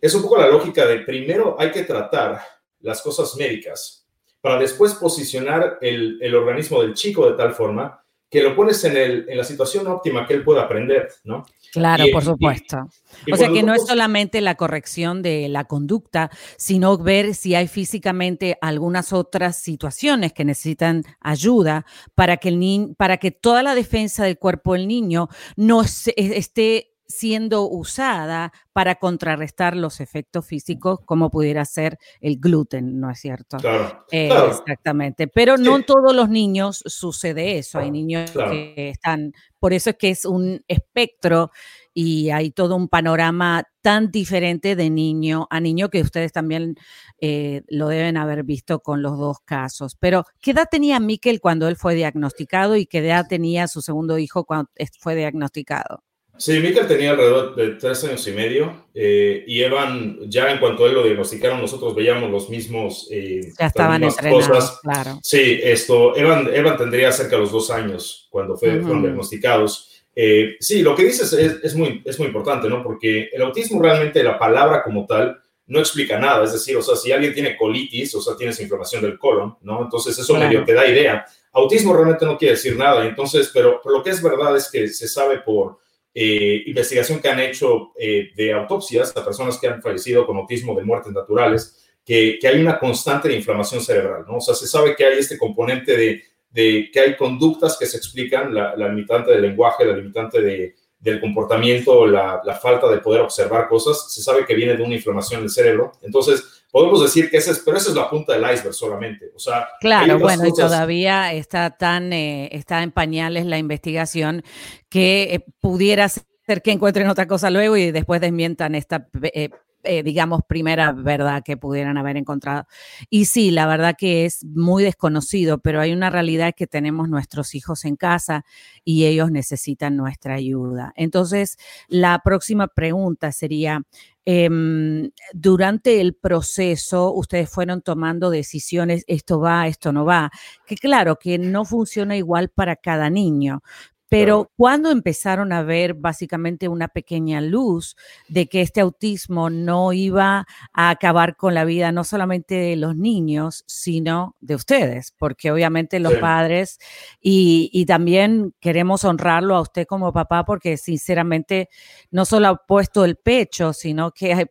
Es 0.00 0.14
un 0.14 0.22
poco 0.22 0.36
la 0.36 0.48
lógica 0.48 0.86
de 0.86 1.00
primero 1.00 1.56
hay 1.58 1.70
que 1.72 1.82
tratar 1.82 2.40
las 2.80 3.02
cosas 3.02 3.34
médicas 3.36 4.06
para 4.40 4.58
después 4.58 4.94
posicionar 4.94 5.78
el, 5.80 6.18
el 6.22 6.34
organismo 6.36 6.82
del 6.82 6.94
chico 6.94 7.28
de 7.28 7.36
tal 7.36 7.52
forma 7.52 8.05
que 8.30 8.42
lo 8.42 8.56
pones 8.56 8.82
en, 8.84 8.96
el, 8.96 9.26
en 9.28 9.38
la 9.38 9.44
situación 9.44 9.86
óptima 9.86 10.26
que 10.26 10.34
él 10.34 10.42
pueda 10.42 10.62
aprender, 10.62 11.08
¿no? 11.24 11.46
Claro, 11.72 12.04
por 12.10 12.24
supuesto. 12.24 12.88
o 13.30 13.36
sea 13.36 13.50
que 13.50 13.62
no 13.62 13.74
es 13.74 13.86
solamente 13.86 14.40
la 14.40 14.54
corrección 14.54 15.22
de 15.22 15.48
la 15.48 15.64
conducta, 15.64 16.30
sino 16.56 16.96
ver 16.96 17.34
si 17.34 17.54
hay 17.54 17.68
físicamente 17.68 18.56
algunas 18.62 19.12
otras 19.12 19.56
situaciones 19.56 20.32
que 20.32 20.44
necesitan 20.44 21.04
ayuda 21.20 21.84
para 22.14 22.38
que, 22.38 22.48
el 22.48 22.94
para 22.96 23.18
que 23.18 23.30
toda 23.30 23.62
la 23.62 23.74
defensa 23.74 24.24
del 24.24 24.38
cuerpo 24.38 24.72
del 24.72 24.88
niño 24.88 25.28
no 25.56 25.82
esté 25.82 26.95
siendo 27.08 27.68
usada 27.68 28.52
para 28.72 28.96
contrarrestar 28.96 29.76
los 29.76 30.00
efectos 30.00 30.46
físicos 30.46 30.98
como 31.04 31.30
pudiera 31.30 31.64
ser 31.64 31.98
el 32.20 32.38
gluten, 32.38 33.00
¿no 33.00 33.10
es 33.10 33.20
cierto? 33.20 33.56
Claro. 33.58 34.04
Eh, 34.10 34.30
exactamente. 34.48 35.28
Pero 35.28 35.56
no 35.56 35.76
en 35.76 35.84
todos 35.84 36.14
los 36.14 36.28
niños 36.28 36.82
sucede 36.86 37.58
eso. 37.58 37.78
Hay 37.78 37.90
niños 37.90 38.30
que 38.32 38.90
están, 38.90 39.32
por 39.58 39.72
eso 39.72 39.90
es 39.90 39.96
que 39.96 40.10
es 40.10 40.24
un 40.24 40.62
espectro 40.68 41.50
y 41.94 42.28
hay 42.28 42.50
todo 42.50 42.76
un 42.76 42.88
panorama 42.88 43.64
tan 43.80 44.10
diferente 44.10 44.76
de 44.76 44.90
niño 44.90 45.46
a 45.48 45.60
niño 45.60 45.88
que 45.88 46.02
ustedes 46.02 46.32
también 46.32 46.76
eh, 47.20 47.62
lo 47.68 47.88
deben 47.88 48.18
haber 48.18 48.42
visto 48.44 48.80
con 48.80 49.00
los 49.00 49.16
dos 49.16 49.38
casos. 49.44 49.96
Pero, 49.98 50.24
¿qué 50.42 50.50
edad 50.50 50.68
tenía 50.70 51.00
Miquel 51.00 51.40
cuando 51.40 51.68
él 51.68 51.76
fue 51.76 51.94
diagnosticado 51.94 52.76
y 52.76 52.84
qué 52.84 52.98
edad 52.98 53.26
tenía 53.28 53.68
su 53.68 53.80
segundo 53.80 54.18
hijo 54.18 54.44
cuando 54.44 54.70
fue 55.00 55.14
diagnosticado? 55.14 56.02
Sí, 56.38 56.60
Mikkel 56.60 56.86
tenía 56.86 57.12
alrededor 57.12 57.54
de 57.54 57.70
tres 57.70 58.04
años 58.04 58.26
y 58.26 58.32
medio 58.32 58.86
eh, 58.94 59.44
y 59.46 59.62
Evan, 59.62 60.18
ya 60.28 60.50
en 60.50 60.58
cuanto 60.58 60.84
a 60.84 60.88
él 60.88 60.94
lo 60.94 61.02
diagnosticaron, 61.02 61.60
nosotros 61.60 61.94
veíamos 61.94 62.30
los 62.30 62.48
mismos. 62.50 63.08
Eh, 63.10 63.52
ya 63.58 63.66
estaban 63.66 64.02
entrenados, 64.02 64.80
claro. 64.82 65.18
Sí, 65.22 65.60
esto, 65.62 66.16
Evan, 66.16 66.48
Evan 66.54 66.76
tendría 66.76 67.12
cerca 67.12 67.36
de 67.36 67.42
los 67.42 67.52
dos 67.52 67.70
años 67.70 68.28
cuando 68.30 68.56
fue, 68.56 68.80
fueron 68.80 69.02
diagnosticados. 69.02 70.04
Eh, 70.14 70.56
sí, 70.60 70.82
lo 70.82 70.94
que 70.94 71.04
dices 71.04 71.32
es, 71.32 71.62
es, 71.62 71.74
muy, 71.74 72.02
es 72.04 72.18
muy 72.18 72.28
importante, 72.28 72.68
¿no? 72.68 72.82
Porque 72.82 73.28
el 73.32 73.42
autismo 73.42 73.82
realmente, 73.82 74.22
la 74.22 74.38
palabra 74.38 74.82
como 74.82 75.06
tal, 75.06 75.38
no 75.66 75.78
explica 75.78 76.18
nada. 76.18 76.44
Es 76.44 76.52
decir, 76.52 76.76
o 76.76 76.82
sea, 76.82 76.96
si 76.96 77.12
alguien 77.12 77.34
tiene 77.34 77.56
colitis, 77.56 78.14
o 78.14 78.20
sea, 78.20 78.36
tienes 78.36 78.58
inflamación 78.60 79.02
del 79.02 79.18
colon, 79.18 79.56
¿no? 79.62 79.82
Entonces 79.82 80.18
eso 80.18 80.34
medio 80.34 80.64
te 80.64 80.72
da 80.72 80.86
idea. 80.86 81.24
Autismo 81.52 81.92
realmente 81.92 82.24
no 82.24 82.38
quiere 82.38 82.54
decir 82.54 82.76
nada. 82.76 83.04
Entonces, 83.06 83.50
pero, 83.52 83.80
pero 83.82 83.96
lo 83.96 84.02
que 84.02 84.10
es 84.10 84.22
verdad 84.22 84.56
es 84.56 84.70
que 84.70 84.88
se 84.88 85.08
sabe 85.08 85.40
por 85.40 85.78
eh, 86.18 86.62
investigación 86.64 87.20
que 87.20 87.28
han 87.28 87.40
hecho 87.40 87.92
eh, 87.94 88.30
de 88.34 88.50
autopsias 88.50 89.14
a 89.14 89.22
personas 89.22 89.58
que 89.58 89.68
han 89.68 89.82
fallecido 89.82 90.26
con 90.26 90.38
autismo 90.38 90.74
de 90.74 90.82
muertes 90.82 91.12
naturales, 91.12 91.86
que, 92.02 92.38
hay 92.42 92.58
una 92.58 92.78
constante 92.78 93.28
de 93.28 93.36
inflamación 93.36 93.82
cerebral, 93.82 94.24
¿no? 94.26 94.38
O 94.38 94.40
sea, 94.40 94.54
se 94.54 94.66
sabe 94.66 94.96
que 94.96 95.04
hay 95.04 95.18
este 95.18 95.36
componente 95.36 95.94
de, 95.94 96.90
que 96.90 97.00
hay 97.00 97.16
conductas 97.16 97.76
que 97.78 97.84
se 97.84 97.98
explican, 97.98 98.54
la, 98.54 98.74
limitante 98.88 99.32
del 99.32 99.42
lenguaje, 99.42 99.84
la 99.84 99.94
limitante 99.94 100.40
de, 100.40 100.74
del 100.98 101.20
comportamiento, 101.20 102.06
la, 102.06 102.40
falta 102.62 102.88
de 102.88 102.96
poder 102.96 103.20
observar 103.20 103.68
cosas, 103.68 104.10
se 104.10 104.22
sabe 104.22 104.46
que 104.46 104.54
viene 104.54 104.74
de 104.74 104.82
una 104.82 104.94
inflamación 104.94 105.42
del 105.42 105.50
cerebro. 105.50 105.92
Entonces, 106.00 106.55
podemos 106.76 107.00
decir 107.00 107.30
que 107.30 107.38
esa 107.38 107.52
es, 107.52 107.60
pero 107.60 107.78
esa 107.78 107.88
es 107.88 107.96
la 107.96 108.10
punta 108.10 108.34
del 108.34 108.42
iceberg 108.42 108.74
solamente. 108.74 109.30
O 109.34 109.38
sea, 109.38 109.66
claro, 109.80 110.18
bueno, 110.18 110.46
y 110.46 110.52
todavía 110.52 111.32
está 111.32 111.70
tan, 111.70 112.12
eh, 112.12 112.50
está 112.52 112.82
en 112.82 112.90
pañales 112.90 113.46
la 113.46 113.56
investigación 113.56 114.42
que 114.90 115.22
eh, 115.32 115.40
pudiera 115.58 116.06
ser 116.06 116.60
que 116.62 116.72
encuentren 116.72 117.08
otra 117.08 117.26
cosa 117.26 117.48
luego 117.48 117.78
y 117.78 117.92
después 117.92 118.20
desmientan 118.20 118.74
esta 118.74 119.08
eh, 119.22 119.48
eh, 119.86 120.02
digamos, 120.02 120.40
primera 120.46 120.92
verdad 120.92 121.42
que 121.44 121.56
pudieran 121.56 121.96
haber 121.98 122.16
encontrado. 122.16 122.66
Y 123.10 123.26
sí, 123.26 123.50
la 123.50 123.66
verdad 123.66 123.94
que 123.96 124.24
es 124.26 124.44
muy 124.44 124.82
desconocido, 124.84 125.58
pero 125.58 125.80
hay 125.80 125.92
una 125.92 126.10
realidad 126.10 126.54
que 126.56 126.66
tenemos 126.66 127.08
nuestros 127.08 127.54
hijos 127.54 127.84
en 127.84 127.96
casa 127.96 128.44
y 128.84 129.06
ellos 129.06 129.30
necesitan 129.30 129.96
nuestra 129.96 130.34
ayuda. 130.34 130.92
Entonces, 130.96 131.56
la 131.88 132.20
próxima 132.24 132.68
pregunta 132.68 133.32
sería, 133.32 133.82
em, 134.24 135.10
durante 135.32 136.00
el 136.00 136.14
proceso, 136.14 137.12
ustedes 137.14 137.48
fueron 137.48 137.80
tomando 137.82 138.30
decisiones, 138.30 139.04
esto 139.06 139.40
va, 139.40 139.68
esto 139.68 139.92
no 139.92 140.04
va, 140.04 140.30
que 140.66 140.76
claro, 140.76 141.16
que 141.18 141.38
no 141.38 141.64
funciona 141.64 142.16
igual 142.16 142.48
para 142.50 142.76
cada 142.76 143.08
niño, 143.10 143.62
pero 144.08 144.52
cuando 144.56 144.90
empezaron 144.90 145.52
a 145.52 145.62
ver 145.62 145.94
básicamente 145.94 146.68
una 146.68 146.88
pequeña 146.88 147.40
luz 147.40 147.96
de 148.28 148.46
que 148.46 148.60
este 148.60 148.80
autismo 148.80 149.50
no 149.50 149.92
iba 149.92 150.46
a 150.72 150.90
acabar 150.90 151.36
con 151.36 151.54
la 151.54 151.64
vida 151.64 151.90
no 151.92 152.04
solamente 152.04 152.54
de 152.54 152.76
los 152.76 152.96
niños, 152.96 153.64
sino 153.66 154.36
de 154.40 154.54
ustedes, 154.54 155.12
porque 155.18 155.50
obviamente 155.50 155.98
los 155.98 156.14
padres 156.14 156.78
y, 157.20 157.70
y, 157.72 157.86
también 157.86 158.54
queremos 158.60 159.04
honrarlo 159.04 159.56
a 159.56 159.60
usted 159.60 159.86
como 159.86 160.12
papá 160.12 160.44
porque 160.44 160.76
sinceramente 160.76 161.68
no 162.10 162.24
solo 162.24 162.48
ha 162.48 162.56
puesto 162.66 163.04
el 163.04 163.16
pecho, 163.16 163.72
sino 163.72 164.12
que 164.12 164.32
ha, 164.32 164.46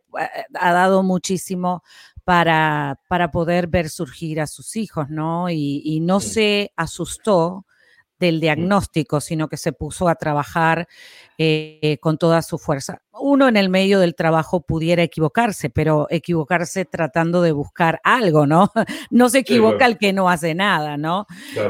ha 0.54 0.72
dado 0.72 1.02
muchísimo 1.02 1.82
para, 2.24 3.00
para 3.08 3.30
poder 3.30 3.68
ver 3.68 3.88
surgir 3.88 4.40
a 4.40 4.46
sus 4.46 4.74
hijos, 4.76 5.08
¿no? 5.08 5.48
Y, 5.48 5.80
y 5.84 6.00
no 6.00 6.18
se 6.18 6.72
asustó 6.76 7.66
del 8.18 8.40
diagnóstico, 8.40 9.20
sino 9.20 9.48
que 9.48 9.56
se 9.56 9.72
puso 9.72 10.08
a 10.08 10.14
trabajar 10.14 10.88
eh, 11.38 11.98
con 12.00 12.18
toda 12.18 12.42
su 12.42 12.58
fuerza. 12.58 13.02
Uno 13.12 13.48
en 13.48 13.56
el 13.56 13.68
medio 13.68 14.00
del 14.00 14.14
trabajo 14.14 14.60
pudiera 14.60 15.02
equivocarse, 15.02 15.70
pero 15.70 16.06
equivocarse 16.10 16.84
tratando 16.84 17.42
de 17.42 17.52
buscar 17.52 18.00
algo, 18.04 18.46
¿no? 18.46 18.72
No 19.10 19.28
se 19.28 19.38
equivoca 19.38 19.86
el 19.86 19.98
que 19.98 20.12
no 20.12 20.28
hace 20.28 20.54
nada, 20.54 20.96
¿no? 20.96 21.26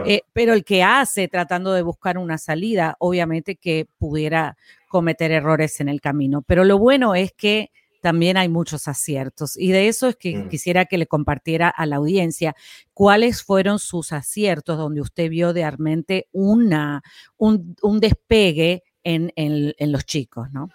Eh, 0.06 0.22
pero 0.32 0.52
el 0.52 0.64
que 0.64 0.82
hace 0.82 1.28
tratando 1.28 1.72
de 1.72 1.82
buscar 1.82 2.18
una 2.18 2.38
salida, 2.38 2.96
obviamente 2.98 3.56
que 3.56 3.86
pudiera 3.98 4.56
cometer 4.88 5.32
errores 5.32 5.80
en 5.80 5.88
el 5.88 6.00
camino. 6.00 6.42
Pero 6.42 6.64
lo 6.64 6.78
bueno 6.78 7.14
es 7.14 7.32
que 7.32 7.70
también 8.00 8.36
hay 8.36 8.48
muchos 8.48 8.88
aciertos. 8.88 9.56
Y 9.56 9.72
de 9.72 9.88
eso 9.88 10.08
es 10.08 10.16
que 10.16 10.36
mm. 10.36 10.48
quisiera 10.48 10.84
que 10.86 10.98
le 10.98 11.06
compartiera 11.06 11.68
a 11.68 11.86
la 11.86 11.96
audiencia 11.96 12.54
cuáles 12.92 13.42
fueron 13.42 13.78
sus 13.78 14.12
aciertos 14.12 14.78
donde 14.78 15.00
usted 15.00 15.28
vio 15.28 15.52
realmente 15.52 16.28
una, 16.32 17.02
un, 17.36 17.76
despegue 18.00 18.82
en, 19.04 19.32
los 19.78 20.04
chicos, 20.04 20.48
¿no? 20.52 20.68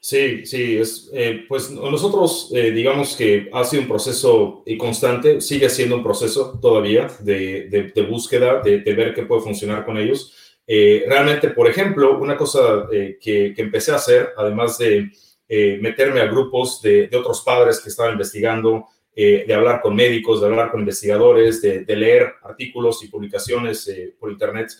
Sí, 0.00 0.44
sí, 0.46 0.78
es, 0.78 1.10
eh, 1.14 1.44
pues 1.48 1.70
nosotros 1.70 2.50
eh, 2.52 2.72
digamos 2.72 3.14
que 3.14 3.48
ha 3.52 3.62
sido 3.62 3.82
un 3.82 3.88
proceso 3.88 4.64
constante, 4.76 5.40
sigue 5.40 5.68
siendo 5.68 5.96
un 5.96 6.02
proceso 6.02 6.58
todavía 6.60 7.06
de, 7.20 8.06
búsqueda, 8.08 8.60
de, 8.62 8.78
ver 8.78 9.14
qué 9.14 9.22
puede 9.24 9.42
funcionar 9.42 9.84
con 9.84 9.96
ellos. 9.96 10.34
Eh, 10.66 11.04
realmente, 11.08 11.50
por 11.50 11.68
ejemplo, 11.68 12.18
una 12.18 12.36
cosa 12.36 12.88
que, 12.90 13.52
que, 13.54 13.62
empecé 13.62 13.92
a 13.92 13.96
hacer, 13.96 14.30
además 14.36 14.78
de 14.78 15.10
eh, 15.54 15.76
meterme 15.82 16.22
a 16.22 16.28
grupos 16.28 16.80
de, 16.80 17.10
otros 17.14 17.42
padres 17.42 17.78
que 17.78 17.90
estaban 17.90 18.12
investigando, 18.12 18.86
eh, 19.14 19.44
de 19.46 19.52
hablar 19.52 19.82
con 19.82 19.94
médicos, 19.94 20.40
de 20.40 20.46
hablar 20.46 20.70
con 20.70 20.80
investigadores, 20.80 21.60
de, 21.60 21.84
leer 21.94 22.36
artículos 22.42 23.04
y 23.04 23.08
publicaciones 23.08 23.86
eh, 23.88 24.14
por 24.18 24.32
Internet. 24.32 24.70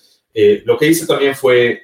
lo 0.64 0.78
que 0.78 0.86
hice 0.86 1.06
también 1.06 1.34
fue, 1.34 1.82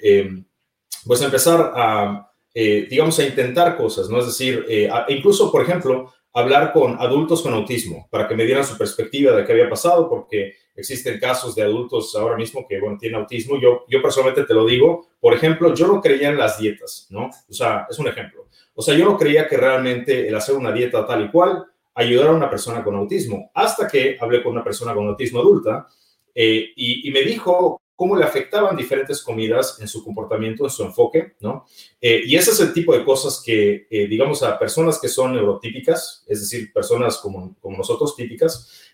pues, 1.04 1.20
empezar 1.20 1.70
a, 1.74 2.32
digamos, 2.54 3.18
a 3.18 3.26
intentar 3.26 3.76
cosas, 3.76 4.08
¿no? 4.08 4.20
Es 4.20 4.26
decir, 4.28 4.64
incluso, 5.08 5.52
por 5.52 5.60
ejemplo, 5.64 6.10
hablar 6.32 6.72
con 6.72 6.98
adultos 6.98 7.42
con 7.42 7.52
autismo 7.52 8.08
para 8.10 8.26
que 8.26 8.34
me 8.34 8.46
dieran 8.46 8.64
su 8.64 8.78
perspectiva 8.78 9.36
de 9.36 9.44
qué 9.44 9.52
había 9.52 9.68
pasado, 9.68 10.08
porque 10.08 10.54
existen 10.74 11.20
casos 11.20 11.54
de 11.54 11.62
adultos 11.62 12.16
ahora 12.16 12.38
mismo 12.38 12.66
que, 12.66 12.80
bueno, 12.80 12.96
tienen 12.98 13.20
autismo. 13.20 13.60
Yo, 13.60 13.84
yo 13.86 14.00
personalmente 14.00 14.44
te 14.44 14.54
lo 14.54 14.64
digo, 14.64 15.08
por 15.20 15.34
ejemplo, 15.34 15.74
yo 15.74 15.86
no 15.86 16.00
creía 16.00 16.30
en 16.30 16.38
las 16.38 16.58
dietas, 16.58 17.06
¿no? 17.10 17.26
O 17.26 17.52
sea, 17.52 17.86
es 17.90 17.98
un 17.98 18.08
ejemplo. 18.08 18.47
O 18.78 18.82
sea, 18.82 18.94
yo 18.94 19.04
no 19.04 19.18
creía 19.18 19.48
que 19.48 19.56
realmente 19.56 20.28
el 20.28 20.36
hacer 20.36 20.54
una 20.54 20.70
dieta 20.70 21.04
tal 21.04 21.24
y 21.24 21.30
cual 21.32 21.64
ayudara 21.94 22.30
a 22.30 22.36
una 22.36 22.48
persona 22.48 22.84
con 22.84 22.94
autismo, 22.94 23.50
hasta 23.52 23.88
que 23.88 24.16
hablé 24.20 24.40
con 24.40 24.52
una 24.52 24.62
persona 24.62 24.94
con 24.94 25.08
autismo 25.08 25.40
adulta 25.40 25.88
eh, 26.32 26.68
y, 26.76 27.10
me 27.10 27.22
dijo 27.22 27.82
cómo 27.96 28.14
le 28.14 28.24
afectaban 28.24 28.76
diferentes 28.76 29.20
comidas 29.20 29.80
en 29.80 29.88
su 29.88 30.04
comportamiento, 30.04 30.62
en 30.62 30.70
su 30.70 30.84
enfoque, 30.84 31.34
¿no? 31.40 31.66
Eh, 32.00 32.22
y 32.24 32.36
ese 32.36 32.52
es 32.52 32.60
el 32.60 32.72
tipo 32.72 32.96
de 32.96 33.04
cosas 33.04 33.42
que, 33.44 33.88
eh, 33.90 34.06
digamos, 34.06 34.44
a 34.44 34.56
personas 34.56 35.00
que 35.00 35.08
son 35.08 35.32
neurotípicas, 35.32 36.24
es 36.28 36.42
decir, 36.42 36.72
personas 36.72 37.18
como, 37.18 37.56
como 37.58 37.78
nosotros 37.78 38.14
típicas, 38.14 38.92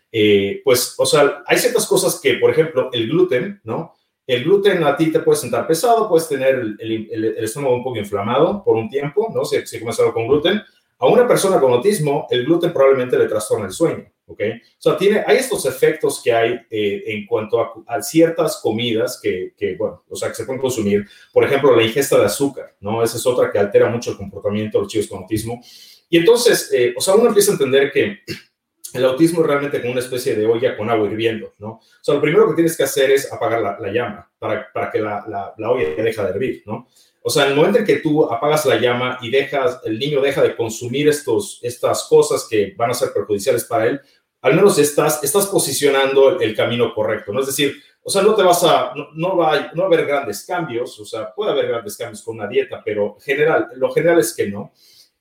pues, 0.65 0.95
o 0.97 1.05
sea, 1.05 1.43
hay 1.47 1.59
ciertas 1.59 1.87
cosas 1.87 2.19
que, 2.23 2.35
por 2.35 2.51
ejemplo, 2.51 2.89
el 2.91 3.07
gluten, 3.07 3.61
¿no? 3.65 3.93
El 4.27 4.45
gluten 4.45 4.83
a 4.85 4.97
ti 4.97 5.13
te 5.13 5.21
puede 5.21 5.39
sentar 5.39 5.67
pesado, 5.67 6.09
puedes 6.09 6.29
tener 6.29 6.55
el, 6.79 7.37
estómago 7.39 7.77
un 7.77 7.85
poco 7.85 7.99
inflamado 7.99 8.63
por 8.65 8.77
un 8.77 8.89
tiempo, 8.89 9.31
¿no? 9.35 9.45
Si, 9.45 9.67
si 9.67 9.79
comes 9.79 9.99
algo 10.01 10.15
con 10.15 10.27
gluten. 10.27 10.63
A 10.99 11.07
una 11.07 11.27
persona 11.27 11.61
con 11.61 11.73
autismo, 11.73 12.27
el 12.31 12.45
gluten 12.45 12.73
probablemente 12.73 13.19
le 13.19 13.29
trastorna 13.29 13.67
el 13.67 13.73
sueño, 13.73 14.11
¿ok? 14.27 14.41
O 14.41 14.81
sea, 14.81 14.97
tiene, 14.97 15.23
hay 15.27 15.37
estos 15.37 15.67
efectos 15.67 16.23
que 16.23 16.33
hay 16.33 16.53
eh, 16.71 17.03
en 17.07 17.27
cuanto 17.27 17.61
a, 17.87 18.03
ciertas 18.03 18.61
comidas 18.63 19.21
que, 19.21 19.53
que, 19.57 19.75
bueno, 19.77 20.05
o 20.09 20.17
sea, 20.17 20.29
que 20.29 20.37
se 20.37 20.45
pueden 20.45 20.63
consumir. 20.63 21.05
Por 21.33 21.45
ejemplo, 21.45 21.77
la 21.77 21.83
ingesta 21.83 22.19
de 22.19 22.25
azúcar, 22.25 22.77
¿no? 22.81 23.03
Esa 23.03 23.19
es 23.19 23.27
otra 23.27 23.51
que 23.51 23.59
altera 23.59 23.91
mucho 23.91 24.13
el 24.13 24.17
comportamiento 24.17 24.79
de 24.79 24.85
los 24.85 24.93
chicos 24.93 25.09
con 25.09 25.23
autismo. 25.23 25.61
Y 26.09 26.19
entonces, 26.19 26.71
eh, 26.73 26.95
o 26.97 27.01
sea, 27.01 27.15
uno 27.15 27.27
empieza 27.27 27.51
a 27.51 27.55
entender 27.55 27.91
que 27.91 28.21
el 28.95 29.05
autismo 29.05 29.41
es 29.41 29.47
realmente 29.47 29.81
como 29.81 29.93
una 29.93 30.01
especie 30.01 30.35
de 30.35 30.47
olla 30.47 30.77
con 30.77 30.89
agua 30.89 31.07
hirviendo, 31.09 31.53
¿no? 31.59 31.69
O 31.69 31.83
sea, 32.01 32.15
lo 32.15 32.21
primero 32.21 32.49
que 32.49 32.55
tienes 32.55 32.77
que 32.77 32.85
hacer 32.85 33.11
es 33.11 33.31
apagar 33.33 33.61
la, 33.61 33.93
llama 33.93 34.31
para, 34.39 34.73
para 34.73 34.91
que 34.91 35.01
la, 35.01 35.25
la, 35.29 35.53
la, 35.59 35.71
olla 35.71 35.91
deje 35.97 36.23
de 36.23 36.29
hervir, 36.29 36.63
¿no? 36.65 36.89
O 37.23 37.31
sea, 37.31 37.45
en 37.45 37.51
el 37.51 37.57
momento 37.57 37.79
en 37.79 37.87
que 37.87 37.97
tú 37.97 38.25
apagas 38.31 38.67
la 38.67 38.77
llama 38.77 39.19
y 39.21 39.31
dejas, 39.31 39.81
el 39.85 39.99
niño 39.99 40.21
deja 40.21 40.43
de 40.43 40.55
consumir 40.55 41.09
estos, 41.09 41.59
estas 41.63 42.05
cosas 42.05 42.47
que 42.49 42.75
van 42.77 42.91
a 42.91 42.95
ser 42.95 43.13
perjudiciales 43.13 43.65
para 43.65 43.87
él, 43.87 44.01
al 44.43 44.55
menos 44.55 44.79
estás, 44.79 45.25
estás 45.25 45.47
posicionando 45.47 46.39
el 46.39 46.55
camino 46.55 46.95
correcto, 46.95 47.33
¿no? 47.33 47.41
Es 47.41 47.47
decir, 47.47 47.77
o 48.03 48.11
sea, 48.11 48.21
no 48.21 48.35
te 48.35 48.43
vas 48.43 48.63
a, 48.63 48.93
no, 49.15 49.39
va, 49.39 49.55
a, 49.55 49.73
no 49.73 49.85
haber 49.85 50.05
grandes 50.05 50.45
cambios, 50.45 51.01
o 51.01 51.05
sea, 51.07 51.33
puede 51.35 51.53
haber 51.53 51.69
grandes 51.69 51.97
cambios 51.97 52.23
con 52.23 52.37
una 52.37 52.47
dieta, 52.47 52.83
pero 52.85 53.17
general, 53.19 53.69
lo 53.77 53.91
general 53.91 54.21
es 54.21 54.35
que 54.37 54.47
no. 54.47 54.73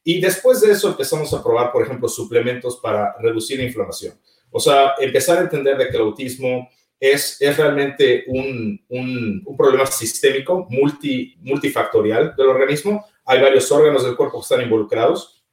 Y 0.03 0.19
después 0.19 0.61
de 0.61 0.71
eso 0.71 0.89
empezamos 0.89 1.33
a 1.33 1.41
probar, 1.41 1.71
por 1.71 1.83
ejemplo, 1.83 2.09
suplementos 2.09 2.77
para 2.77 3.15
reducir 3.19 3.57
la 3.57 3.65
inflamación. 3.65 4.13
O 4.51 4.59
sea, 4.59 4.93
empezar 4.99 5.37
a 5.37 5.41
entender 5.41 5.77
de 5.77 5.87
que 5.87 5.95
el 5.95 6.03
autismo 6.03 6.69
es, 6.99 7.41
es 7.41 7.57
realmente 7.57 8.23
un, 8.27 8.81
un, 8.89 9.57
problema 9.57 9.85
sistémico, 9.85 10.67
multi, 10.69 11.35
multifactorial 11.41 12.35
del 12.35 12.47
organismo. 12.47 13.05
Hay 13.25 13.41
varios 13.41 13.71
órganos 13.71 14.03
del 14.03 14.15
cuerpo 14.15 14.39
que 14.39 14.43
están 14.43 14.61
involucrados. 14.61 15.43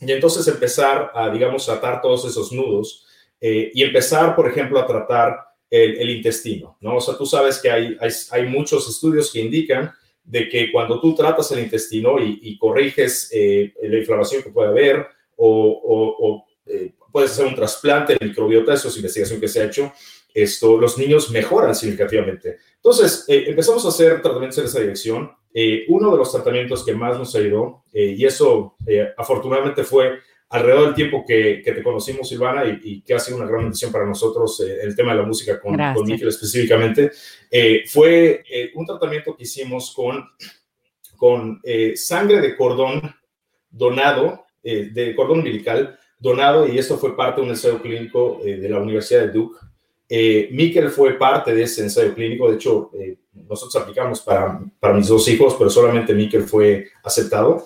Y 0.00 0.10
entonces 0.10 0.46
empezar 0.48 1.10
a, 1.14 1.30
digamos, 1.30 1.68
atar 1.68 2.00
todos 2.00 2.24
esos 2.24 2.52
nudos 2.52 3.06
eh, 3.40 3.70
y 3.74 3.82
empezar, 3.82 4.34
por 4.34 4.48
ejemplo, 4.48 4.78
a 4.78 4.86
tratar 4.86 5.38
el, 5.68 6.10
intestino, 6.10 6.76
¿no? 6.80 6.96
O 6.96 7.00
sea, 7.00 7.16
tú 7.16 7.26
sabes 7.26 7.58
que 7.58 7.70
hay, 7.70 7.96
hay, 8.00 8.10
hay 8.30 8.46
muchos 8.46 8.88
estudios 8.88 9.32
que 9.32 9.40
indican 9.40 9.92
de 10.26 10.48
que 10.48 10.72
cuando 10.72 11.00
tú 11.00 11.14
tratas 11.14 11.50
el 11.52 11.60
intestino 11.60 12.16
y, 12.18 12.58
corriges 12.58 13.30
eh, 13.32 13.72
la 13.82 13.98
inflamación 13.98 14.42
que 14.42 14.50
puede 14.50 14.68
haber 14.68 15.06
o, 15.36 16.44
eh, 16.66 16.92
puedes 17.12 17.30
hacer 17.30 17.46
un 17.46 17.54
trasplante 17.54 18.16
de 18.18 18.26
microbiota, 18.26 18.74
eso 18.74 18.88
es 18.88 18.96
investigación 18.96 19.40
que 19.40 19.48
se 19.48 19.62
ha 19.62 19.66
hecho, 19.66 19.92
esto, 20.34 20.76
los 20.76 20.98
niños 20.98 21.30
mejoran 21.30 21.74
significativamente. 21.74 22.58
Entonces, 22.74 23.24
eh, 23.28 23.44
empezamos 23.46 23.84
a 23.84 23.88
hacer 23.88 24.20
tratamientos 24.20 24.58
en 24.58 24.64
esa 24.64 24.80
dirección. 24.80 25.30
uno 25.88 26.10
de 26.10 26.18
los 26.18 26.30
tratamientos 26.32 26.84
que 26.84 26.92
más 26.92 27.18
nos 27.18 27.34
ayudó, 27.34 27.84
y 27.94 28.22
eso 28.26 28.76
afortunadamente 29.16 29.84
fue 29.84 30.18
alrededor 30.48 30.86
del 30.86 30.94
tiempo 30.94 31.24
que, 31.26 31.62
te 31.64 31.82
conocimos, 31.82 32.28
Silvana, 32.28 32.64
y, 32.82 33.02
que 33.02 33.14
ha 33.14 33.18
sido 33.18 33.38
una 33.38 33.46
gran 33.46 33.62
bendición 33.62 33.90
para 33.90 34.06
nosotros 34.06 34.60
eh, 34.60 34.78
el 34.82 34.94
tema 34.94 35.12
de 35.12 35.18
la 35.18 35.26
música 35.26 35.60
con, 35.60 35.76
con 35.76 36.10
específicamente, 36.10 37.10
eh, 37.50 37.84
fue 37.86 38.44
eh, 38.48 38.70
un 38.74 38.86
tratamiento 38.86 39.36
que 39.36 39.42
hicimos 39.42 39.92
con, 39.94 40.24
con 41.16 41.60
sangre 41.94 42.40
de 42.40 42.56
cordón 42.56 43.02
donado, 43.70 44.44
de 44.62 45.14
cordón 45.16 45.38
umbilical 45.38 45.98
donado, 46.18 46.68
y 46.68 46.78
esto 46.78 46.98
fue 46.98 47.16
parte 47.16 47.40
de 47.40 47.46
un 47.46 47.50
ensayo 47.50 47.80
clínico 47.80 48.40
de 48.44 48.68
la 48.68 48.80
Universidad 48.80 49.22
de 49.22 49.32
Duke. 49.32 49.58
Miquel 50.50 50.90
fue 50.90 51.14
parte 51.14 51.54
de 51.54 51.62
ese 51.62 51.82
ensayo 51.82 52.14
clínico, 52.14 52.50
de 52.50 52.56
hecho, 52.56 52.90
nosotros 53.32 53.82
aplicamos 53.82 54.20
para, 54.20 54.60
para 54.78 54.94
mis 54.94 55.08
dos 55.08 55.26
hijos, 55.28 55.54
pero 55.58 55.70
solamente 55.70 56.14
Miquel 56.14 56.42
fue 56.42 56.88
aceptado. 57.02 57.64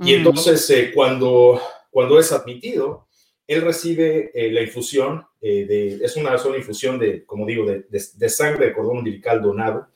Y 0.00 0.14
entonces, 0.14 0.90
cuando 0.94 1.60
cuando 1.90 2.18
es 2.18 2.32
admitido, 2.32 3.08
él 3.50 3.62
recibe 3.62 4.30
eh, 4.32 4.52
la 4.52 4.62
infusión, 4.62 5.26
eh, 5.40 5.64
de, 5.64 6.04
es 6.04 6.14
una 6.14 6.38
sola 6.38 6.56
infusión 6.56 7.00
de, 7.00 7.24
como 7.24 7.44
digo, 7.44 7.66
de, 7.66 8.28
sangre 8.28 8.66
de 8.66 8.72
cordón 8.72 8.98
umbilical 8.98 9.42
donado 9.42 9.88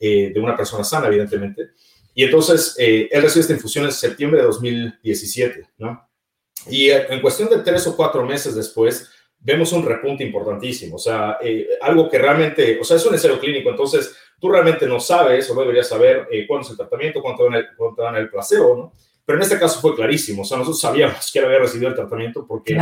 eh, 0.00 0.30
de 0.32 0.40
una 0.40 0.56
persona 0.56 0.82
sana, 0.82 1.08
evidentemente. 1.08 1.72
Y 2.14 2.24
entonces 2.24 2.74
él 2.78 3.20
recibe 3.20 3.42
esta 3.42 3.52
infusión 3.52 3.84
en 3.84 3.92
septiembre 3.92 4.40
de 4.40 4.46
2017, 4.46 5.68
¿no? 5.76 6.08
Y 6.70 6.88
en 6.88 7.20
cuestión 7.20 7.50
de 7.50 7.58
tres 7.58 7.86
o 7.86 7.94
cuatro 7.94 8.24
meses 8.24 8.54
después, 8.54 9.10
vemos 9.38 9.70
un 9.72 9.84
repunte 9.84 10.24
importantísimo, 10.24 10.96
o 10.96 10.98
sea, 10.98 11.38
algo 11.82 12.08
que 12.08 12.16
realmente, 12.16 12.80
o 12.80 12.84
sea, 12.84 12.96
es 12.96 13.04
un 13.04 13.12
ensayo 13.12 13.38
clínico, 13.38 13.68
entonces 13.68 14.16
tú 14.40 14.48
realmente 14.48 14.86
no 14.86 14.98
sabes 14.98 15.48
o 15.50 15.54
no 15.54 15.60
deberías 15.60 15.88
saber 15.88 16.26
cuándo 16.48 16.64
es 16.64 16.70
el 16.70 16.78
tratamiento, 16.78 17.20
cuánto 17.20 17.44
dan 17.44 17.54
el, 17.56 17.66
cuánto 17.76 18.02
dan 18.02 18.16
el 18.16 18.30
placebo, 18.30 18.74
¿no? 18.74 18.92
Pero 19.26 19.38
en 19.38 19.42
este 19.42 19.58
caso 19.58 19.80
fue 19.80 19.96
clarísimo, 19.96 20.42
o 20.42 20.44
sea, 20.44 20.56
nosotros 20.56 20.80
sabíamos 20.80 21.30
que 21.32 21.40
él 21.40 21.46
había 21.46 21.58
recibido 21.58 21.88
el 21.88 21.96
tratamiento 21.96 22.46
porque 22.46 22.78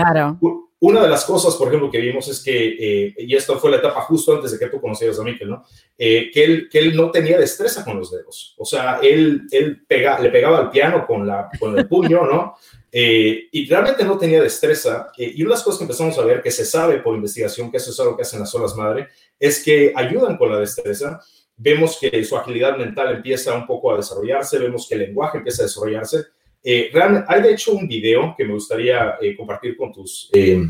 una 0.80 1.00
de 1.00 1.08
las 1.08 1.24
cosas, 1.24 1.56
por 1.56 1.68
ejemplo, 1.68 1.90
que 1.90 1.98
vimos 1.98 2.28
es 2.28 2.42
que, 2.42 2.76
eh, 2.78 3.14
y 3.16 3.34
esto 3.34 3.58
fue 3.58 3.70
la 3.70 3.78
etapa 3.78 4.02
justo 4.02 4.34
antes 4.34 4.52
de 4.52 4.58
que 4.58 4.66
tú 4.66 4.78
conocieras 4.78 5.18
a 5.18 5.22
Miquel, 5.22 5.48
¿no? 5.48 5.64
Eh, 5.96 6.30
que, 6.30 6.44
él, 6.44 6.68
que 6.70 6.78
él 6.80 6.94
no 6.94 7.10
tenía 7.10 7.38
destreza 7.38 7.82
con 7.82 7.98
los 7.98 8.10
dedos, 8.10 8.54
o 8.58 8.66
sea, 8.66 8.98
él, 9.02 9.44
él 9.50 9.82
pega, 9.88 10.20
le 10.20 10.28
pegaba 10.28 10.58
al 10.58 10.70
piano 10.70 11.06
con, 11.06 11.26
la, 11.26 11.48
con 11.58 11.78
el 11.78 11.88
puño, 11.88 12.26
¿no? 12.26 12.54
Eh, 12.96 13.48
y 13.50 13.66
realmente 13.66 14.04
no 14.04 14.16
tenía 14.16 14.40
destreza. 14.40 15.08
y 15.18 15.42
una 15.42 15.48
de 15.48 15.54
las 15.56 15.64
cosas 15.64 15.78
que 15.78 15.84
empezamos 15.84 16.16
a 16.16 16.24
ver, 16.24 16.40
que 16.40 16.52
se 16.52 16.64
sabe 16.64 17.00
por 17.00 17.16
investigación, 17.16 17.68
que 17.68 17.78
eso 17.78 17.90
es 17.90 17.98
algo 17.98 18.16
que 18.16 18.22
hacen 18.22 18.38
las 18.38 18.54
olas 18.54 18.76
madre, 18.76 19.08
es 19.36 19.64
que 19.64 19.92
ayudan 19.96 20.36
con 20.36 20.48
la 20.48 20.60
destreza 20.60 21.20
vemos 21.56 21.98
que 22.00 22.24
su 22.24 22.36
agilidad 22.36 22.76
mental 22.76 23.16
empieza 23.16 23.54
un 23.54 23.66
poco 23.66 23.92
a 23.92 23.96
desarrollarse, 23.96 24.58
vemos 24.58 24.88
que 24.88 24.94
el 24.94 25.02
lenguaje 25.02 25.38
empieza 25.38 25.62
a 25.62 25.66
desarrollarse. 25.66 26.24
Eh, 26.62 26.90
hay 27.28 27.42
de 27.42 27.52
hecho 27.52 27.72
un 27.72 27.86
video 27.86 28.34
que 28.36 28.44
me 28.44 28.54
gustaría 28.54 29.16
eh, 29.20 29.36
compartir 29.36 29.76
con 29.76 29.92
tus 29.92 30.30
eh, 30.32 30.66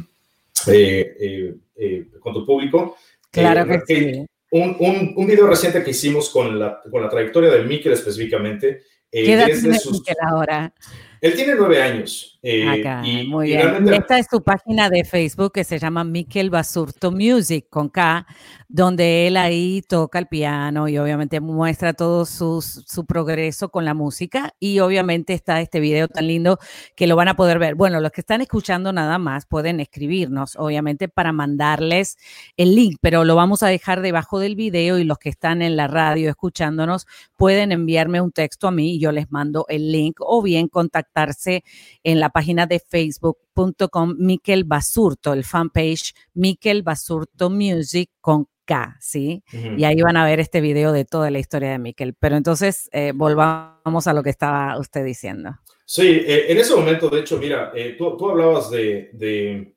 con 2.20 2.34
tu 2.34 2.44
público. 2.44 2.96
Claro 3.30 3.66
que 3.66 3.80
sí. 3.86 4.26
Un, 4.50 4.76
un, 4.78 5.14
un, 5.16 5.26
video 5.26 5.48
reciente 5.48 5.82
que 5.82 5.90
hicimos 5.90 6.30
con 6.30 6.58
la, 6.58 6.80
con 6.88 7.02
la 7.02 7.08
trayectoria 7.08 7.50
del 7.50 7.66
Mikel 7.66 7.92
específicamente. 7.92 8.82
¿Qué 9.10 9.32
edad 9.32 9.46
tiene 9.46 9.78
Mikel 9.90 10.16
ahora? 10.22 10.72
Él 11.20 11.34
tiene 11.34 11.54
nueve 11.56 11.82
años. 11.82 12.33
Eh, 12.46 12.84
y, 13.04 13.26
muy 13.26 13.46
bien. 13.46 13.88
Esta 13.88 14.18
es 14.18 14.26
su 14.30 14.42
página 14.42 14.90
de 14.90 15.02
Facebook 15.04 15.52
que 15.52 15.64
se 15.64 15.78
llama 15.78 16.04
Miquel 16.04 16.50
Basurto 16.50 17.10
Music 17.10 17.68
con 17.70 17.88
K, 17.88 18.26
donde 18.68 19.26
él 19.26 19.38
ahí 19.38 19.80
toca 19.80 20.18
el 20.18 20.26
piano 20.26 20.86
y 20.86 20.98
obviamente 20.98 21.40
muestra 21.40 21.94
todo 21.94 22.26
su, 22.26 22.60
su, 22.60 23.06
progreso 23.06 23.70
con 23.70 23.86
la 23.86 23.94
música. 23.94 24.52
Y 24.60 24.80
obviamente 24.80 25.32
está 25.32 25.62
este 25.62 25.80
video 25.80 26.06
tan 26.06 26.26
lindo 26.26 26.58
que 26.94 27.06
lo 27.06 27.16
van 27.16 27.28
a 27.28 27.34
poder 27.34 27.58
ver. 27.58 27.76
Bueno, 27.76 27.98
los 28.00 28.12
que 28.12 28.20
están 28.20 28.42
escuchando 28.42 28.92
nada 28.92 29.16
más 29.16 29.46
pueden 29.46 29.80
escribirnos, 29.80 30.54
obviamente, 30.56 31.08
para 31.08 31.32
mandarles 31.32 32.18
el 32.58 32.74
link, 32.74 32.98
pero 33.00 33.24
lo 33.24 33.36
vamos 33.36 33.62
a 33.62 33.68
dejar 33.68 34.02
debajo 34.02 34.38
del 34.38 34.54
video 34.54 34.98
y 34.98 35.04
los 35.04 35.16
que 35.16 35.30
están 35.30 35.62
en 35.62 35.76
la 35.76 35.86
radio 35.86 36.28
escuchándonos 36.28 37.06
pueden 37.38 37.72
enviarme 37.72 38.20
un 38.20 38.32
texto 38.32 38.68
a 38.68 38.70
mí 38.70 38.96
y 38.96 39.00
yo 39.00 39.12
les 39.12 39.30
mando 39.30 39.64
el 39.70 39.90
link 39.90 40.18
o 40.20 40.42
bien 40.42 40.68
contactarse 40.68 41.64
en 42.02 42.20
la 42.20 42.33
página 42.34 42.66
de 42.66 42.80
facebook.com 42.80 44.16
Miquel 44.18 44.64
Basurto, 44.64 45.32
el 45.32 45.44
fanpage 45.44 46.14
Miquel 46.34 46.82
Basurto 46.82 47.48
Music 47.48 48.10
con 48.20 48.48
K, 48.64 48.96
¿sí? 48.98 49.44
Y 49.52 49.84
ahí 49.84 50.02
van 50.02 50.16
a 50.16 50.24
ver 50.24 50.40
este 50.40 50.60
video 50.60 50.90
de 50.90 51.04
toda 51.04 51.30
la 51.30 51.38
historia 51.38 51.70
de 51.70 51.78
Miquel. 51.78 52.14
Pero 52.14 52.36
entonces 52.36 52.88
eh, 52.90 53.12
volvamos 53.14 54.08
a 54.08 54.12
lo 54.12 54.24
que 54.24 54.30
estaba 54.30 54.76
usted 54.80 55.04
diciendo. 55.04 55.60
Sí, 55.86 56.22
eh, 56.26 56.46
en 56.48 56.56
ese 56.56 56.74
momento, 56.74 57.10
de 57.10 57.20
hecho, 57.20 57.36
mira, 57.36 57.70
eh, 57.74 57.94
tú, 57.98 58.16
tú, 58.16 58.30
hablabas 58.30 58.70
de, 58.70 59.10
de, 59.12 59.74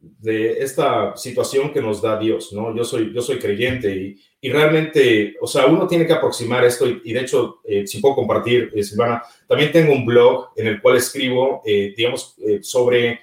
de, 0.00 0.62
esta 0.62 1.16
situación 1.16 1.72
que 1.72 1.82
nos 1.82 2.00
da 2.00 2.16
Dios, 2.16 2.52
¿no? 2.52 2.74
Yo 2.74 2.84
soy, 2.84 3.12
yo 3.12 3.20
soy 3.20 3.40
creyente 3.40 3.92
y, 3.92 4.16
y 4.40 4.50
realmente, 4.50 5.34
o 5.40 5.48
sea, 5.48 5.66
uno 5.66 5.88
tiene 5.88 6.06
que 6.06 6.12
aproximar 6.12 6.64
esto 6.64 6.86
y, 6.86 7.12
de 7.12 7.20
hecho, 7.20 7.60
eh, 7.64 7.84
si 7.84 7.98
puedo 7.98 8.14
compartir, 8.14 8.70
Silvana, 8.84 9.24
también 9.48 9.72
tengo 9.72 9.92
un 9.92 10.06
blog 10.06 10.50
en 10.54 10.68
el 10.68 10.80
cual 10.80 10.98
escribo, 10.98 11.62
digamos, 11.64 12.36
sobre, 12.60 13.18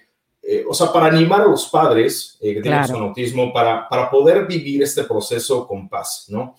o 0.68 0.74
sea, 0.74 0.92
para 0.92 1.06
animar 1.06 1.42
a 1.42 1.48
los 1.48 1.70
padres 1.70 2.38
que 2.42 2.60
tienen 2.62 2.88
su 2.88 2.96
autismo 2.96 3.54
para, 3.54 3.88
para 3.88 4.10
poder 4.10 4.48
vivir 4.48 4.84
este 4.84 5.04
proceso 5.04 5.66
con 5.66 5.88
paz, 5.88 6.26
¿no? 6.28 6.56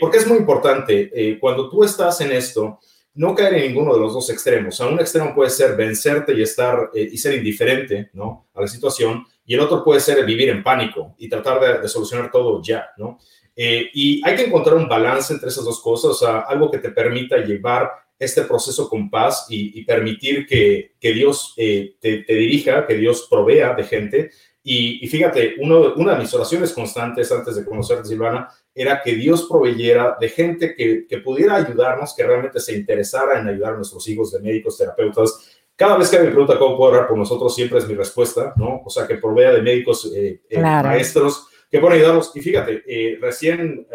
porque 0.00 0.18
es 0.18 0.26
muy 0.26 0.38
importante, 0.38 1.38
cuando 1.38 1.70
tú 1.70 1.84
estás 1.84 2.20
en 2.22 2.32
esto, 2.32 2.80
no 3.14 3.34
caer 3.34 3.54
en 3.54 3.68
ninguno 3.68 3.94
de 3.94 4.00
los 4.00 4.14
dos 4.14 4.30
extremos. 4.30 4.74
O 4.74 4.84
sea, 4.84 4.92
un 4.92 5.00
extremo 5.00 5.34
puede 5.34 5.50
ser 5.50 5.76
vencerte 5.76 6.32
y 6.34 6.42
estar 6.42 6.90
eh, 6.94 7.08
y 7.10 7.18
ser 7.18 7.34
indiferente, 7.34 8.10
¿no? 8.12 8.48
A 8.54 8.60
la 8.62 8.68
situación, 8.68 9.24
y 9.44 9.54
el 9.54 9.60
otro 9.60 9.82
puede 9.82 10.00
ser 10.00 10.24
vivir 10.24 10.48
en 10.48 10.62
pánico 10.62 11.14
y 11.18 11.28
tratar 11.28 11.80
de, 11.82 11.88
solucionar 11.88 12.30
todo 12.30 12.62
ya, 12.62 12.90
¿no? 12.96 13.18
Eh, 13.56 13.90
y 13.92 14.22
hay 14.24 14.36
que 14.36 14.44
encontrar 14.44 14.76
un 14.76 14.88
balance 14.88 15.32
entre 15.32 15.48
esas 15.48 15.64
dos 15.64 15.80
cosas, 15.82 16.12
o 16.12 16.14
sea, 16.14 16.40
algo 16.40 16.70
que 16.70 16.78
te 16.78 16.90
permita 16.90 17.36
llevar 17.38 17.90
este 18.20 18.42
proceso 18.42 18.88
con 18.88 19.10
paz 19.10 19.46
y, 19.48 19.82
permitir 19.84 20.46
que, 20.46 20.94
que 21.00 21.12
Dios 21.12 21.54
eh, 21.56 21.96
te, 22.00 22.22
dirija, 22.26 22.86
que 22.86 22.94
Dios 22.94 23.26
provea 23.28 23.74
de 23.74 23.84
gente. 23.84 24.30
Y, 24.62 25.06
fíjate, 25.08 25.54
uno, 25.58 25.94
una 25.96 26.12
de 26.12 26.20
mis 26.20 26.34
oraciones 26.34 26.72
constantes 26.74 27.32
antes 27.32 27.56
de 27.56 27.64
conocerte, 27.64 28.08
Silvana, 28.08 28.48
era 28.74 29.02
que 29.02 29.14
Dios 29.14 29.46
proveyera 29.48 30.16
de 30.20 30.28
gente 30.28 30.74
que, 30.74 31.06
que, 31.06 31.18
pudiera 31.18 31.56
ayudarnos, 31.56 32.14
que 32.14 32.24
realmente 32.24 32.60
se 32.60 32.76
interesara 32.76 33.40
en 33.40 33.48
ayudar 33.48 33.74
a 33.74 33.76
nuestros 33.76 34.06
hijos, 34.08 34.32
de 34.32 34.40
médicos, 34.40 34.78
terapeutas. 34.78 35.60
Cada 35.74 35.96
vez 35.96 36.10
que 36.10 36.18
me 36.18 36.26
pregunta 36.26 36.58
cómo 36.58 36.76
puedo 36.76 36.92
orar 36.92 37.08
por 37.08 37.16
nosotros, 37.16 37.54
siempre 37.54 37.78
es 37.78 37.88
mi 37.88 37.94
respuesta, 37.94 38.52
¿no? 38.56 38.82
O 38.84 38.90
sea, 38.90 39.06
que 39.06 39.16
provea 39.16 39.52
de 39.52 39.62
médicos, 39.62 40.12
eh, 40.14 40.42
eh, 40.48 40.60
maestros, 40.60 41.46
que 41.70 41.78
puedan 41.78 41.96
ayudarnos. 41.96 42.30
Y 42.34 42.40
fíjate, 42.40 42.82
eh, 42.86 43.18
recién, 43.20 43.86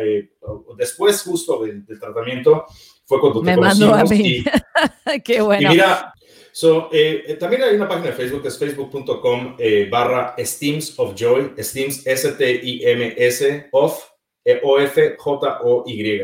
después 0.78 1.22
justo 1.22 1.64
del, 1.64 1.86
tratamiento, 2.00 2.66
fue 3.06 3.20
cuando 3.20 3.42
te 3.42 3.56
me. 3.56 3.58
Mandó 3.58 3.94
a 3.94 4.04
mí. 4.04 4.44
Qué 5.24 5.42
bueno. 5.42 5.72
Y 5.72 5.74
mira, 5.74 6.12
So, 6.52 6.90
también 7.38 7.64
hay 7.64 7.76
una 7.76 7.88
página 7.88 8.08
de 8.08 8.14
Facebook 8.14 8.42
que 8.42 8.48
es 8.48 8.58
facebook.com 8.58 9.58
barra 9.92 10.36
Steams 10.40 10.98
of 10.98 11.14
Joy, 11.14 11.52
Steams 11.60 12.08
S-T-I-M-S 12.08 13.68
of 13.72 14.15
O-F-J-O-Y. 14.64 16.22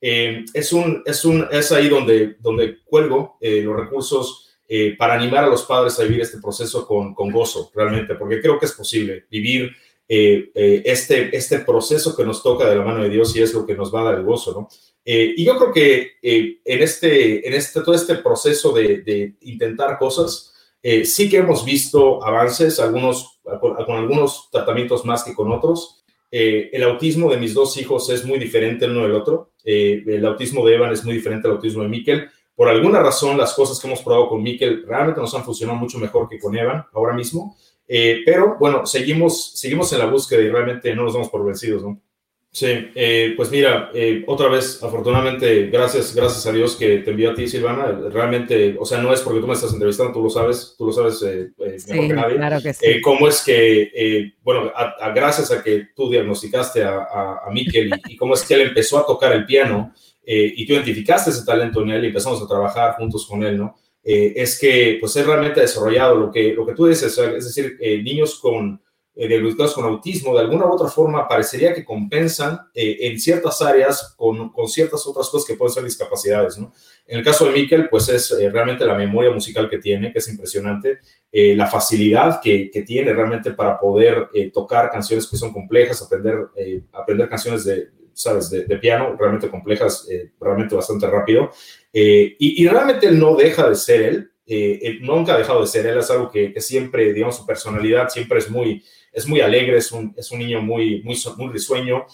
es, 0.00 0.72
un, 0.72 1.02
es, 1.04 1.24
un, 1.24 1.46
es 1.50 1.72
ahí 1.72 1.88
donde, 1.88 2.36
donde 2.40 2.78
cuelgo 2.84 3.38
los 3.40 3.76
recursos 3.76 4.56
para 4.98 5.14
animar 5.14 5.44
a 5.44 5.48
los 5.48 5.64
padres 5.64 5.98
a 5.98 6.04
vivir 6.04 6.20
este 6.20 6.38
proceso 6.38 6.86
con, 6.86 7.14
con 7.14 7.30
gozo, 7.30 7.70
realmente, 7.74 8.14
porque 8.14 8.40
creo 8.40 8.58
que 8.58 8.66
es 8.66 8.72
posible 8.72 9.24
vivir 9.30 9.72
eh, 10.12 10.50
eh, 10.56 10.82
este, 10.86 11.36
este 11.36 11.60
proceso 11.60 12.16
que 12.16 12.24
nos 12.24 12.42
toca 12.42 12.68
de 12.68 12.74
la 12.74 12.82
mano 12.82 13.04
de 13.04 13.10
Dios 13.10 13.36
y 13.36 13.42
es 13.42 13.54
lo 13.54 13.64
que 13.64 13.76
nos 13.76 13.94
va 13.94 14.00
a 14.00 14.04
dar 14.06 14.14
el 14.16 14.24
gozo, 14.24 14.52
¿no? 14.52 14.68
Eh, 15.04 15.34
y 15.36 15.44
yo 15.44 15.56
creo 15.56 15.72
que 15.72 16.14
en, 16.20 16.82
este, 16.82 17.46
en 17.46 17.54
este, 17.54 17.80
todo 17.82 17.94
este 17.94 18.16
proceso 18.16 18.72
de, 18.72 19.02
de 19.02 19.36
intentar 19.42 20.00
cosas, 20.00 20.52
sí 21.04 21.30
que 21.30 21.36
hemos 21.36 21.64
visto 21.64 22.24
avances, 22.24 22.80
algunos, 22.80 23.38
con, 23.60 23.96
algunos 23.96 24.48
tratamientos 24.50 25.04
más 25.04 25.22
que 25.22 25.32
con 25.32 25.52
otros. 25.52 25.99
El 26.30 26.82
autismo 26.84 27.30
de 27.30 27.38
mis 27.38 27.54
dos 27.54 27.76
hijos 27.76 28.08
es 28.10 28.24
muy 28.24 28.38
diferente 28.38 28.84
el 28.84 28.92
uno 28.92 29.02
del 29.02 29.12
otro. 29.12 29.52
el 29.64 30.24
autismo 30.26 30.64
de 30.66 30.76
Evan 30.76 30.92
es 30.92 31.04
muy 31.04 31.14
diferente 31.14 31.48
al 31.48 31.54
autismo 31.54 31.82
de 31.82 31.88
Mikkel. 31.88 32.28
Por 32.54 32.68
alguna 32.68 33.00
razón, 33.00 33.38
las 33.38 33.54
cosas 33.54 33.80
que 33.80 33.86
hemos 33.86 34.02
probado 34.02 34.28
con 34.28 34.42
Mikkel 34.42 34.84
realmente 34.86 35.20
nos 35.20 35.34
han 35.34 35.44
funcionado 35.44 35.78
mucho 35.78 35.98
mejor 35.98 36.28
que 36.28 36.38
con 36.38 36.56
Evan 36.56 36.84
ahora 36.92 37.14
mismo. 37.14 37.56
Eh, 37.92 38.22
pero 38.24 38.56
bueno, 38.60 38.86
seguimos, 38.86 39.58
seguimos 39.58 39.92
en 39.92 39.98
la 39.98 40.06
búsqueda 40.06 40.42
y 40.42 40.48
realmente 40.48 40.94
no 40.94 41.02
nos 41.02 41.14
damos 41.14 41.28
por 41.28 41.44
vencidos, 41.44 41.82
¿no? 41.82 42.00
Sí, 42.52 42.66
eh, 42.94 43.34
pues 43.36 43.50
mira, 43.50 43.90
eh, 43.94 44.24
otra 44.26 44.48
vez, 44.48 44.82
afortunadamente, 44.82 45.66
gracias, 45.66 46.14
gracias 46.14 46.46
a 46.46 46.52
Dios 46.52 46.74
que 46.74 46.98
te 46.98 47.10
envió 47.10 47.30
a 47.30 47.34
ti, 47.34 47.46
Silvana. 47.46 47.92
Realmente, 48.10 48.76
o 48.78 48.84
sea, 48.84 48.98
no 48.98 49.12
es 49.12 49.20
porque 49.20 49.40
tú 49.40 49.46
me 49.46 49.54
estás 49.54 49.72
entrevistando, 49.72 50.12
tú 50.12 50.22
lo 50.24 50.30
sabes, 50.30 50.74
tú 50.76 50.86
lo 50.86 50.92
sabes 50.92 51.22
mejor 51.56 52.08
que 52.08 52.14
nadie. 52.14 52.36
Claro 52.36 52.60
que 52.60 52.74
sí. 52.74 53.00
¿Cómo 53.00 53.28
es 53.28 53.42
que, 53.44 54.32
bueno, 54.42 54.72
gracias 55.14 55.52
a 55.52 55.62
que 55.62 55.88
tú 55.94 56.10
diagnosticaste 56.10 56.82
a, 56.82 56.98
a, 56.98 57.40
a 57.46 57.50
Miquel 57.52 57.92
y, 58.08 58.16
cómo 58.16 58.34
es 58.34 58.42
que 58.42 58.54
él 58.54 58.62
empezó 58.62 58.98
a 58.98 59.06
tocar 59.06 59.32
el 59.32 59.46
piano 59.46 59.94
y 60.24 60.66
tú 60.66 60.72
identificaste 60.72 61.30
ese 61.30 61.44
talento 61.44 61.82
en 61.82 61.90
él 61.90 62.04
y 62.04 62.08
empezamos 62.08 62.42
a 62.42 62.48
trabajar 62.48 62.94
juntos 62.96 63.26
con 63.26 63.44
él, 63.44 63.58
¿no? 63.58 63.76
Eh, 64.02 64.32
es 64.36 64.58
que 64.58 64.96
pues 64.98 65.14
es 65.16 65.26
realmente 65.26 65.60
desarrollado 65.60 66.16
lo 66.16 66.32
que, 66.32 66.54
lo 66.54 66.66
que 66.66 66.74
tú 66.74 66.86
dices, 66.86 67.16
es 67.18 67.44
decir, 67.44 67.76
eh, 67.80 68.02
niños 68.02 68.38
con, 68.40 68.80
eh, 69.28 69.72
con 69.74 69.84
autismo 69.84 70.34
de 70.34 70.40
alguna 70.40 70.66
u 70.66 70.72
otra 70.72 70.88
forma 70.88 71.28
parecería 71.28 71.74
que 71.74 71.84
compensan 71.84 72.58
eh, 72.74 72.98
en 73.00 73.20
ciertas 73.20 73.60
áreas 73.62 74.14
con, 74.16 74.50
con, 74.50 74.68
ciertas 74.68 75.06
otras 75.06 75.28
cosas 75.28 75.46
que 75.46 75.54
pueden 75.54 75.74
ser 75.74 75.84
discapacidades, 75.84 76.58
¿no? 76.58 76.72
En 77.06 77.18
el 77.18 77.24
caso 77.24 77.46
de 77.46 77.52
Mikkel, 77.52 77.88
pues 77.88 78.08
es 78.08 78.30
realmente 78.52 78.84
la 78.84 78.94
memoria 78.94 79.30
musical 79.30 79.68
que 79.68 79.78
tiene, 79.78 80.12
que 80.12 80.20
es 80.20 80.28
impresionante, 80.28 81.00
la 81.32 81.66
facilidad 81.66 82.40
que, 82.40 82.70
que, 82.70 82.82
tiene 82.82 83.12
realmente 83.12 83.52
para 83.52 83.80
poder 83.80 84.28
tocar 84.52 84.90
canciones 84.90 85.26
que 85.26 85.36
son 85.36 85.52
complejas, 85.52 86.00
aprender, 86.02 86.46
aprender 86.92 87.28
canciones 87.28 87.64
de, 87.64 87.88
sabes, 88.20 88.50
de, 88.50 88.76
piano, 88.76 89.16
realmente 89.18 89.48
complejas, 89.48 90.06
eh, 90.10 90.32
realmente 90.38 90.74
bastante 90.74 91.06
rápido. 91.06 91.50
Eh, 91.92 92.36
y, 92.38 92.68
realmente 92.68 93.06
él 93.06 93.18
no 93.18 93.34
deja 93.34 93.68
de 93.68 93.74
ser 93.74 94.02
él, 94.02 94.30
eh, 94.46 94.78
él 94.82 94.98
nunca 95.00 95.34
ha 95.34 95.38
dejado 95.38 95.62
de 95.62 95.66
ser 95.66 95.86
él, 95.86 95.98
es 95.98 96.10
algo 96.10 96.30
que, 96.30 96.52
siempre, 96.60 97.14
digamos, 97.14 97.38
su 97.38 97.46
personalidad 97.46 98.10
siempre 98.10 98.38
es 98.38 98.50
muy, 98.50 98.84
es 99.12 99.26
muy 99.26 99.40
alegre, 99.40 99.78
es 99.78 99.92
un, 99.92 100.14
es 100.16 100.30
un 100.30 100.38
niño 100.38 100.60
muy, 100.62 101.02
muy, 101.02 101.16
muy 101.36 101.52
risueño, 101.52 102.06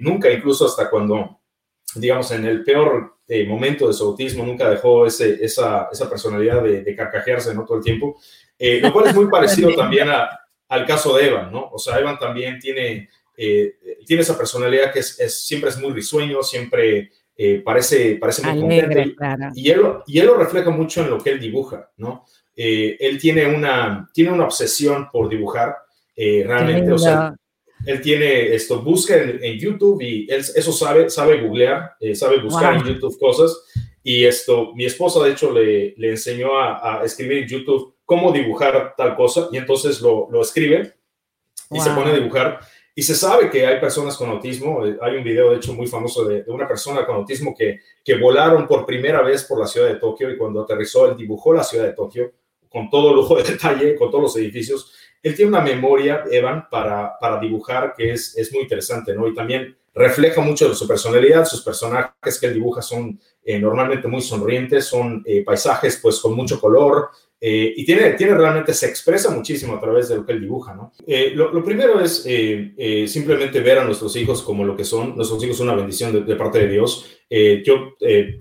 nunca 0.00 0.30
incluso 0.30 0.66
hasta 0.66 0.90
cuando, 0.90 1.40
digamos, 1.94 2.30
en 2.32 2.44
el 2.44 2.64
peor 2.64 3.16
momento 3.46 3.86
de 3.86 3.94
su 3.94 4.04
autismo, 4.04 4.44
nunca 4.44 4.68
dejó 4.68 5.06
ese, 5.06 5.44
esa, 5.44 5.88
esa 5.92 6.08
personalidad 6.08 6.62
de, 6.62 6.82
de 6.82 6.96
carcajearse 6.96 7.54
¿no? 7.54 7.64
todo 7.64 7.78
el 7.78 7.84
tiempo, 7.84 8.20
lo 8.58 8.92
cual 8.92 9.08
es 9.08 9.14
muy 9.14 9.28
parecido 9.28 9.74
también 9.74 10.08
a, 10.08 10.28
al 10.68 10.86
caso 10.86 11.16
de 11.16 11.28
Evan, 11.28 11.52
¿no? 11.52 11.68
O 11.72 11.78
sea, 11.78 11.98
Evan 11.98 12.18
también 12.18 12.58
tiene 12.58 13.08
eh, 13.42 13.78
tiene 14.06 14.20
esa 14.20 14.36
personalidad 14.36 14.92
que 14.92 14.98
es, 14.98 15.46
siempre 15.46 15.70
es 15.70 15.78
muy 15.78 15.94
risueño, 15.94 16.42
siempre 16.42 17.10
eh, 17.34 17.62
parece, 17.64 18.16
parece 18.16 18.46
muy 18.46 18.80
contento. 18.80 19.24
Y, 19.54 19.70
él, 19.70 19.80
y 20.06 20.18
él 20.18 20.26
lo 20.26 20.34
refleja 20.34 20.68
mucho 20.68 21.00
en 21.00 21.08
lo 21.08 21.18
que 21.18 21.30
él 21.30 21.40
dibuja, 21.40 21.90
¿no? 21.96 22.26
Eh, 22.54 22.98
él 23.00 23.18
tiene 23.18 23.46
una, 23.46 24.10
tiene 24.12 24.30
una 24.30 24.44
obsesión 24.44 25.08
por 25.10 25.30
dibujar, 25.30 25.74
realmente, 26.44 26.92
o 26.92 26.98
sea, 26.98 27.34
él 27.86 28.00
tiene 28.00 28.54
esto, 28.54 28.82
busca 28.82 29.16
en, 29.16 29.58
YouTube 29.58 30.02
y 30.02 30.26
él 30.30 30.40
eso 30.40 30.72
sabe, 30.72 31.08
sabe 31.08 31.40
googlear, 31.40 31.92
sabe 32.14 32.40
buscar 32.40 32.74
en 32.76 32.84
YouTube 32.84 33.18
cosas. 33.18 33.64
Y 34.02 34.24
esto, 34.24 34.72
mi 34.74 34.86
esposa 34.86 35.22
de 35.22 35.32
hecho 35.32 35.52
le, 35.52 35.94
le 35.96 36.10
enseñó 36.10 36.58
a, 36.58 37.02
escribir 37.04 37.38
en 37.38 37.48
YouTube 37.48 37.96
cómo 38.04 38.32
dibujar 38.32 38.94
tal 38.96 39.14
cosa 39.14 39.48
y 39.52 39.58
entonces 39.58 40.00
lo, 40.00 40.28
lo 40.30 40.42
escribe 40.42 40.94
y 41.70 41.80
se 41.80 41.90
pone 41.90 42.10
a 42.10 42.14
dibujar 42.14 42.60
y 42.94 43.02
se 43.02 43.14
sabe 43.14 43.48
que 43.48 43.66
hay 43.66 43.80
personas 43.80 44.16
con 44.16 44.28
autismo. 44.30 44.84
Eh, 44.84 44.98
hay 45.00 45.16
un 45.16 45.24
video, 45.24 45.50
de 45.50 45.56
hecho, 45.56 45.72
muy 45.72 45.86
famoso 45.86 46.24
de, 46.24 46.44
una 46.48 46.66
persona 46.66 47.06
con 47.06 47.16
autismo 47.16 47.54
que, 47.56 47.80
que 48.04 48.16
volaron 48.16 48.66
por 48.66 48.84
primera 48.84 49.22
vez 49.22 49.44
por 49.44 49.58
la 49.58 49.66
ciudad 49.66 49.88
de 49.88 49.96
Tokio 49.96 50.30
y 50.30 50.36
cuando 50.36 50.62
aterrizó, 50.62 51.08
él 51.10 51.16
dibujó 51.16 51.54
la 51.54 51.64
ciudad 51.64 51.86
de 51.86 51.92
Tokio 51.92 52.32
con 52.68 52.90
todo 52.90 53.14
lujo 53.14 53.36
de 53.36 53.42
detalle, 53.52 53.96
con 53.96 54.10
todos 54.10 54.24
los 54.24 54.36
edificios. 54.36 54.92
Él 55.22 55.34
tiene 55.34 55.50
una 55.50 55.60
memoria, 55.60 56.24
Evan, 56.30 56.68
para, 56.70 57.18
para 57.18 57.38
dibujar 57.38 57.94
que 57.96 58.12
es, 58.12 58.36
es 58.36 58.52
muy 58.52 58.62
interesante, 58.62 59.14
¿no? 59.14 59.28
Y 59.28 59.34
también 59.34 59.76
refleja 59.94 60.40
mucho 60.40 60.68
de 60.68 60.74
su 60.74 60.86
personalidad. 60.86 61.44
Sus 61.44 61.62
personajes 61.62 62.38
que 62.38 62.46
él 62.46 62.54
dibuja 62.54 62.82
son 62.82 63.20
eh, 63.44 63.58
normalmente 63.58 64.08
muy 64.08 64.20
sonrientes, 64.20 64.84
son 64.84 65.22
eh, 65.26 65.42
paisajes 65.44 65.98
pues 66.02 66.18
con 66.20 66.34
mucho 66.34 66.60
color, 66.60 67.10
eh, 67.42 67.72
y 67.74 67.86
tiene, 67.86 68.12
tiene 68.12 68.34
realmente, 68.34 68.74
se 68.74 68.86
expresa 68.86 69.30
muchísimo 69.30 69.74
a 69.74 69.80
través 69.80 70.10
de 70.10 70.16
lo 70.16 70.26
que 70.26 70.32
él 70.32 70.42
dibuja, 70.42 70.74
¿no? 70.74 70.92
Eh, 71.06 71.32
lo, 71.34 71.64
primero 71.64 71.98
es 71.98 72.22
eh, 72.26 73.06
simplemente 73.08 73.60
ver 73.60 73.78
a 73.78 73.84
nuestros 73.84 74.14
hijos 74.16 74.42
como 74.42 74.62
lo 74.62 74.76
que 74.76 74.84
son. 74.84 75.16
Nuestros 75.16 75.42
hijos 75.42 75.56
son 75.56 75.68
una 75.68 75.76
bendición 75.76 76.26
de, 76.26 76.36
parte 76.36 76.58
de 76.58 76.68
Dios. 76.68 77.06
yo 77.64 77.94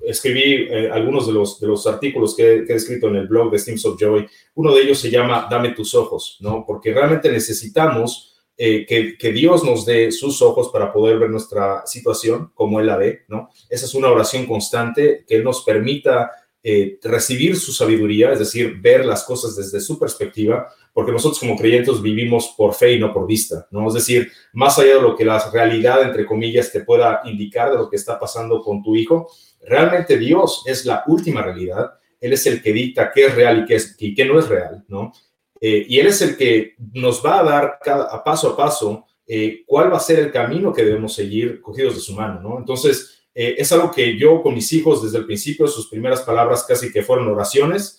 escribí 0.04 0.68
algunos 0.92 1.28
de 1.28 1.34
los, 1.34 1.60
de 1.62 1.68
los 1.68 1.88
artículos 1.88 2.36
que, 2.36 2.66
he 2.68 2.74
escrito 2.74 3.08
en 3.08 3.16
el 3.16 3.28
blog 3.28 3.52
de 3.52 3.60
Steams 3.60 3.86
of 3.86 3.98
Joy. 3.98 4.28
Uno 4.56 4.76
de 4.76 4.82
ellos 4.82 5.00
se 5.00 5.10
llama 5.10 5.48
Dame 5.50 5.70
tus 5.70 5.96
ojos, 5.96 6.38
¿no? 6.42 6.66
Porque 6.68 6.94
realmente 6.94 7.32
necesitamos 7.32 8.29
que, 8.60 9.18
que, 9.18 9.32
Dios 9.32 9.64
nos 9.64 9.86
dé 9.86 10.12
sus 10.12 10.42
ojos 10.42 10.70
para 10.74 10.92
poder 10.92 11.18
ver 11.18 11.30
nuestra 11.30 11.86
situación 11.86 12.52
como 12.54 12.82
Él 12.82 12.88
la 12.88 12.98
ve, 12.98 13.22
¿no? 13.30 13.50
Esa 13.70 13.86
es 13.86 13.94
una 13.96 14.10
oración 14.10 14.46
constante 14.46 15.24
que 15.26 15.36
Él 15.36 15.46
nos 15.46 15.64
permita 15.64 16.30
eh, 16.62 17.00
recibir 17.02 17.56
su 17.56 17.72
sabiduría, 17.72 18.34
es 18.34 18.40
decir, 18.40 18.82
ver 18.82 19.06
las 19.06 19.24
cosas 19.24 19.56
desde 19.56 19.80
su 19.80 19.98
perspectiva, 19.98 20.68
porque 20.92 21.14
nosotros 21.14 21.40
como 21.40 21.56
creyentes 21.56 22.02
vivimos 22.02 22.54
por 22.58 22.74
fe 22.74 22.96
y 22.96 23.00
no 23.00 23.14
por 23.14 23.26
vista, 23.26 23.66
¿no? 23.72 23.88
Es 23.88 23.94
decir, 23.94 24.30
más 24.52 24.78
allá 24.78 24.96
de 24.96 25.02
lo 25.02 25.16
que 25.16 25.24
la 25.24 25.40
realidad, 25.52 26.02
entre 26.02 26.26
comillas, 26.26 26.70
te 26.70 26.82
pueda 26.82 27.22
indicar 27.24 27.72
de 27.72 27.78
lo 27.78 27.90
que 27.90 27.96
está 27.96 28.20
pasando 28.20 28.62
con 28.62 28.84
tu 28.84 28.98
hijo, 28.98 29.32
realmente 29.62 30.18
Dios 30.18 30.64
es 30.66 30.86
la 30.86 31.06
última 31.08 31.42
realidad, 31.42 31.94
Él 32.20 32.34
es 32.34 32.46
el 32.46 32.62
que 32.62 32.74
dicta 32.74 33.10
qué 33.16 33.28
es 33.28 33.36
real 33.36 33.60
y 33.60 33.66
qué, 33.66 33.82
y 34.00 34.14
qué 34.14 34.26
no 34.26 34.38
es 34.38 34.50
real, 34.50 34.84
¿no? 34.90 35.14
Eh, 35.62 35.86
y 35.88 36.00
Él 36.00 36.08
es 36.08 36.22
el 36.22 36.38
que 36.38 36.76
nos 36.94 37.24
va 37.26 37.40
a 37.40 37.44
dar 37.44 37.80
cada, 37.84 38.06
a 38.06 38.24
paso 38.24 38.50
a 38.50 38.58
paso 38.58 39.06
eh, 39.28 39.64
cuál 39.66 39.92
va 39.92 39.98
a 39.98 40.02
ser 40.02 40.20
el 40.20 40.32
camino 40.32 40.74
que 40.74 40.86
debemos 40.86 41.14
seguir 41.14 41.62
cogidos 41.62 41.96
de 41.96 42.02
su 42.02 42.14
mano, 42.14 42.40
¿no? 42.42 42.58
Entonces, 42.58 43.26
eh, 43.36 43.56
es 43.58 43.72
algo 43.72 43.92
que 43.92 44.18
yo 44.18 44.42
con 44.42 44.56
mis 44.56 44.72
hijos 44.74 45.04
desde 45.04 45.20
el 45.20 45.26
principio, 45.26 45.68
sus 45.68 45.88
primeras 45.90 46.22
palabras 46.22 46.66
casi 46.68 46.92
que 46.92 47.04
fueron 47.04 47.28
oraciones. 47.28 47.98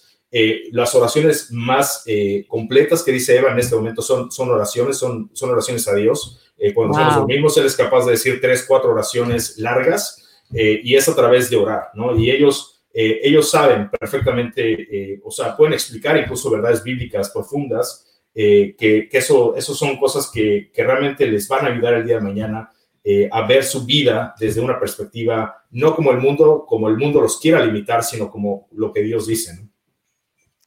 Las 0.70 0.94
oraciones 0.94 1.50
más 1.50 2.04
completas 2.46 3.02
que 3.02 3.10
dice 3.10 3.36
Eva 3.36 3.50
en 3.50 3.58
este 3.58 3.74
momento 3.74 4.00
son, 4.00 4.30
son 4.30 4.48
oraciones, 4.48 4.96
son, 4.96 5.28
son 5.32 5.50
oraciones 5.50 5.88
a 5.88 5.96
Dios. 5.96 6.40
cuando 6.72 6.96
nosotros 6.96 7.26
dormimos, 7.26 7.56
Él 7.56 7.66
es 7.66 7.74
capaz 7.74 8.04
de 8.04 8.12
decir 8.12 8.40
tres, 8.40 8.64
cuatro 8.64 8.92
oraciones 8.92 9.58
largas 9.58 10.24
y 10.52 10.94
es 10.94 11.08
a 11.08 11.16
través 11.16 11.50
de 11.50 11.56
orar, 11.56 11.88
¿no? 11.94 12.16
Y 12.16 12.30
ellos, 12.30 12.69
ellos 12.92 13.50
saben 13.50 13.88
perfectamente, 13.88 15.20
o 15.22 15.30
sea, 15.30 15.56
pueden 15.56 15.74
explicar 15.74 16.16
incluso 16.16 16.50
verdades 16.50 16.82
bíblicas 16.82 17.30
profundas, 17.30 18.06
que, 18.34 18.74
que, 18.76 19.18
eso, 19.18 19.54
eso 19.56 19.74
son 19.74 19.96
cosas 19.96 20.30
que, 20.32 20.70
que 20.72 20.84
realmente 20.84 21.26
les 21.26 21.46
van 21.48 21.66
a 21.66 21.68
ayudar 21.70 21.94
el 21.94 22.06
día 22.06 22.16
de 22.16 22.22
mañana 22.22 22.70
eh, 23.02 23.30
a 23.32 23.46
ver 23.46 23.64
su 23.64 23.86
vida 23.86 24.34
desde 24.38 24.60
una 24.60 24.78
perspectiva, 24.78 25.64
no 25.70 25.96
como 25.96 26.10
el 26.10 26.18
mundo, 26.18 26.66
como 26.68 26.86
el 26.88 26.98
mundo 26.98 27.22
los 27.22 27.40
quiera 27.40 27.64
limitar, 27.64 28.04
sino 28.04 28.30
como 28.30 28.68
lo 28.72 28.92
que 28.92 29.00
Dios 29.00 29.26
dice. 29.26 29.58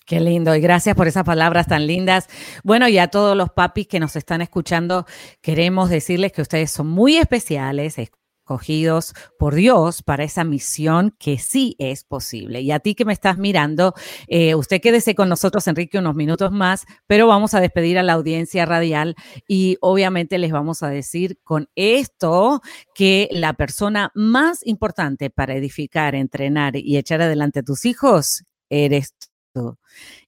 Qué 0.08 0.20
lindo 0.20 0.56
y 0.56 0.60
gracias 0.60 0.96
por 0.96 1.08
esas 1.08 1.24
palabras 1.24 1.68
tan 1.68 1.86
lindas. 1.86 2.28
Bueno, 2.64 2.88
y 2.88 2.98
a 2.98 3.08
todos 3.10 3.38
los 3.38 3.52
papis 3.52 3.88
que 3.88 4.00
nos 4.00 4.16
están 4.16 4.42
escuchando, 4.42 5.06
queremos 5.42 5.92
decirles 5.92 6.32
que 6.32 6.42
ustedes 6.42 6.72
son 6.72 6.88
muy 6.88 7.18
especiales, 7.18 8.00
cogidos 8.44 9.14
por 9.38 9.56
Dios 9.56 10.04
para 10.04 10.24
esa 10.24 10.44
misión 10.44 11.16
que 11.18 11.38
sí 11.38 11.76
es 11.80 12.04
posible. 12.04 12.62
Y 12.62 12.72
a 12.72 12.80
ti 12.80 12.96
que 12.96 13.06
me 13.06 13.14
estás 13.14 13.38
mirando, 13.38 13.94
eh, 14.28 14.56
usted 14.56 14.82
quédese 14.82 15.16
con 15.16 15.30
nosotros, 15.30 15.68
Enrique, 15.68 15.98
unos 15.98 16.16
minutos 16.16 16.52
más, 16.52 16.86
pero 17.08 17.28
vamos 17.28 17.54
a 17.54 17.62
despedir 17.62 17.98
a 17.98 18.04
la 18.04 18.14
audiencia 18.14 18.66
radial 18.66 19.16
y 19.48 19.78
obviamente 19.82 20.38
les 20.38 20.52
vamos 20.52 20.84
a 20.84 20.90
decir 20.90 21.40
con 21.44 21.70
esto 21.76 22.62
que 22.94 23.30
la 23.32 23.54
persona 23.54 24.12
más 24.16 24.66
importante 24.66 25.30
para 25.30 25.56
edificar, 25.56 26.16
entrenar 26.16 26.76
y 26.76 26.98
echar 26.98 27.22
adelante 27.22 27.60
a 27.60 27.64
tus 27.64 27.86
hijos 27.86 28.44
eres 28.70 29.14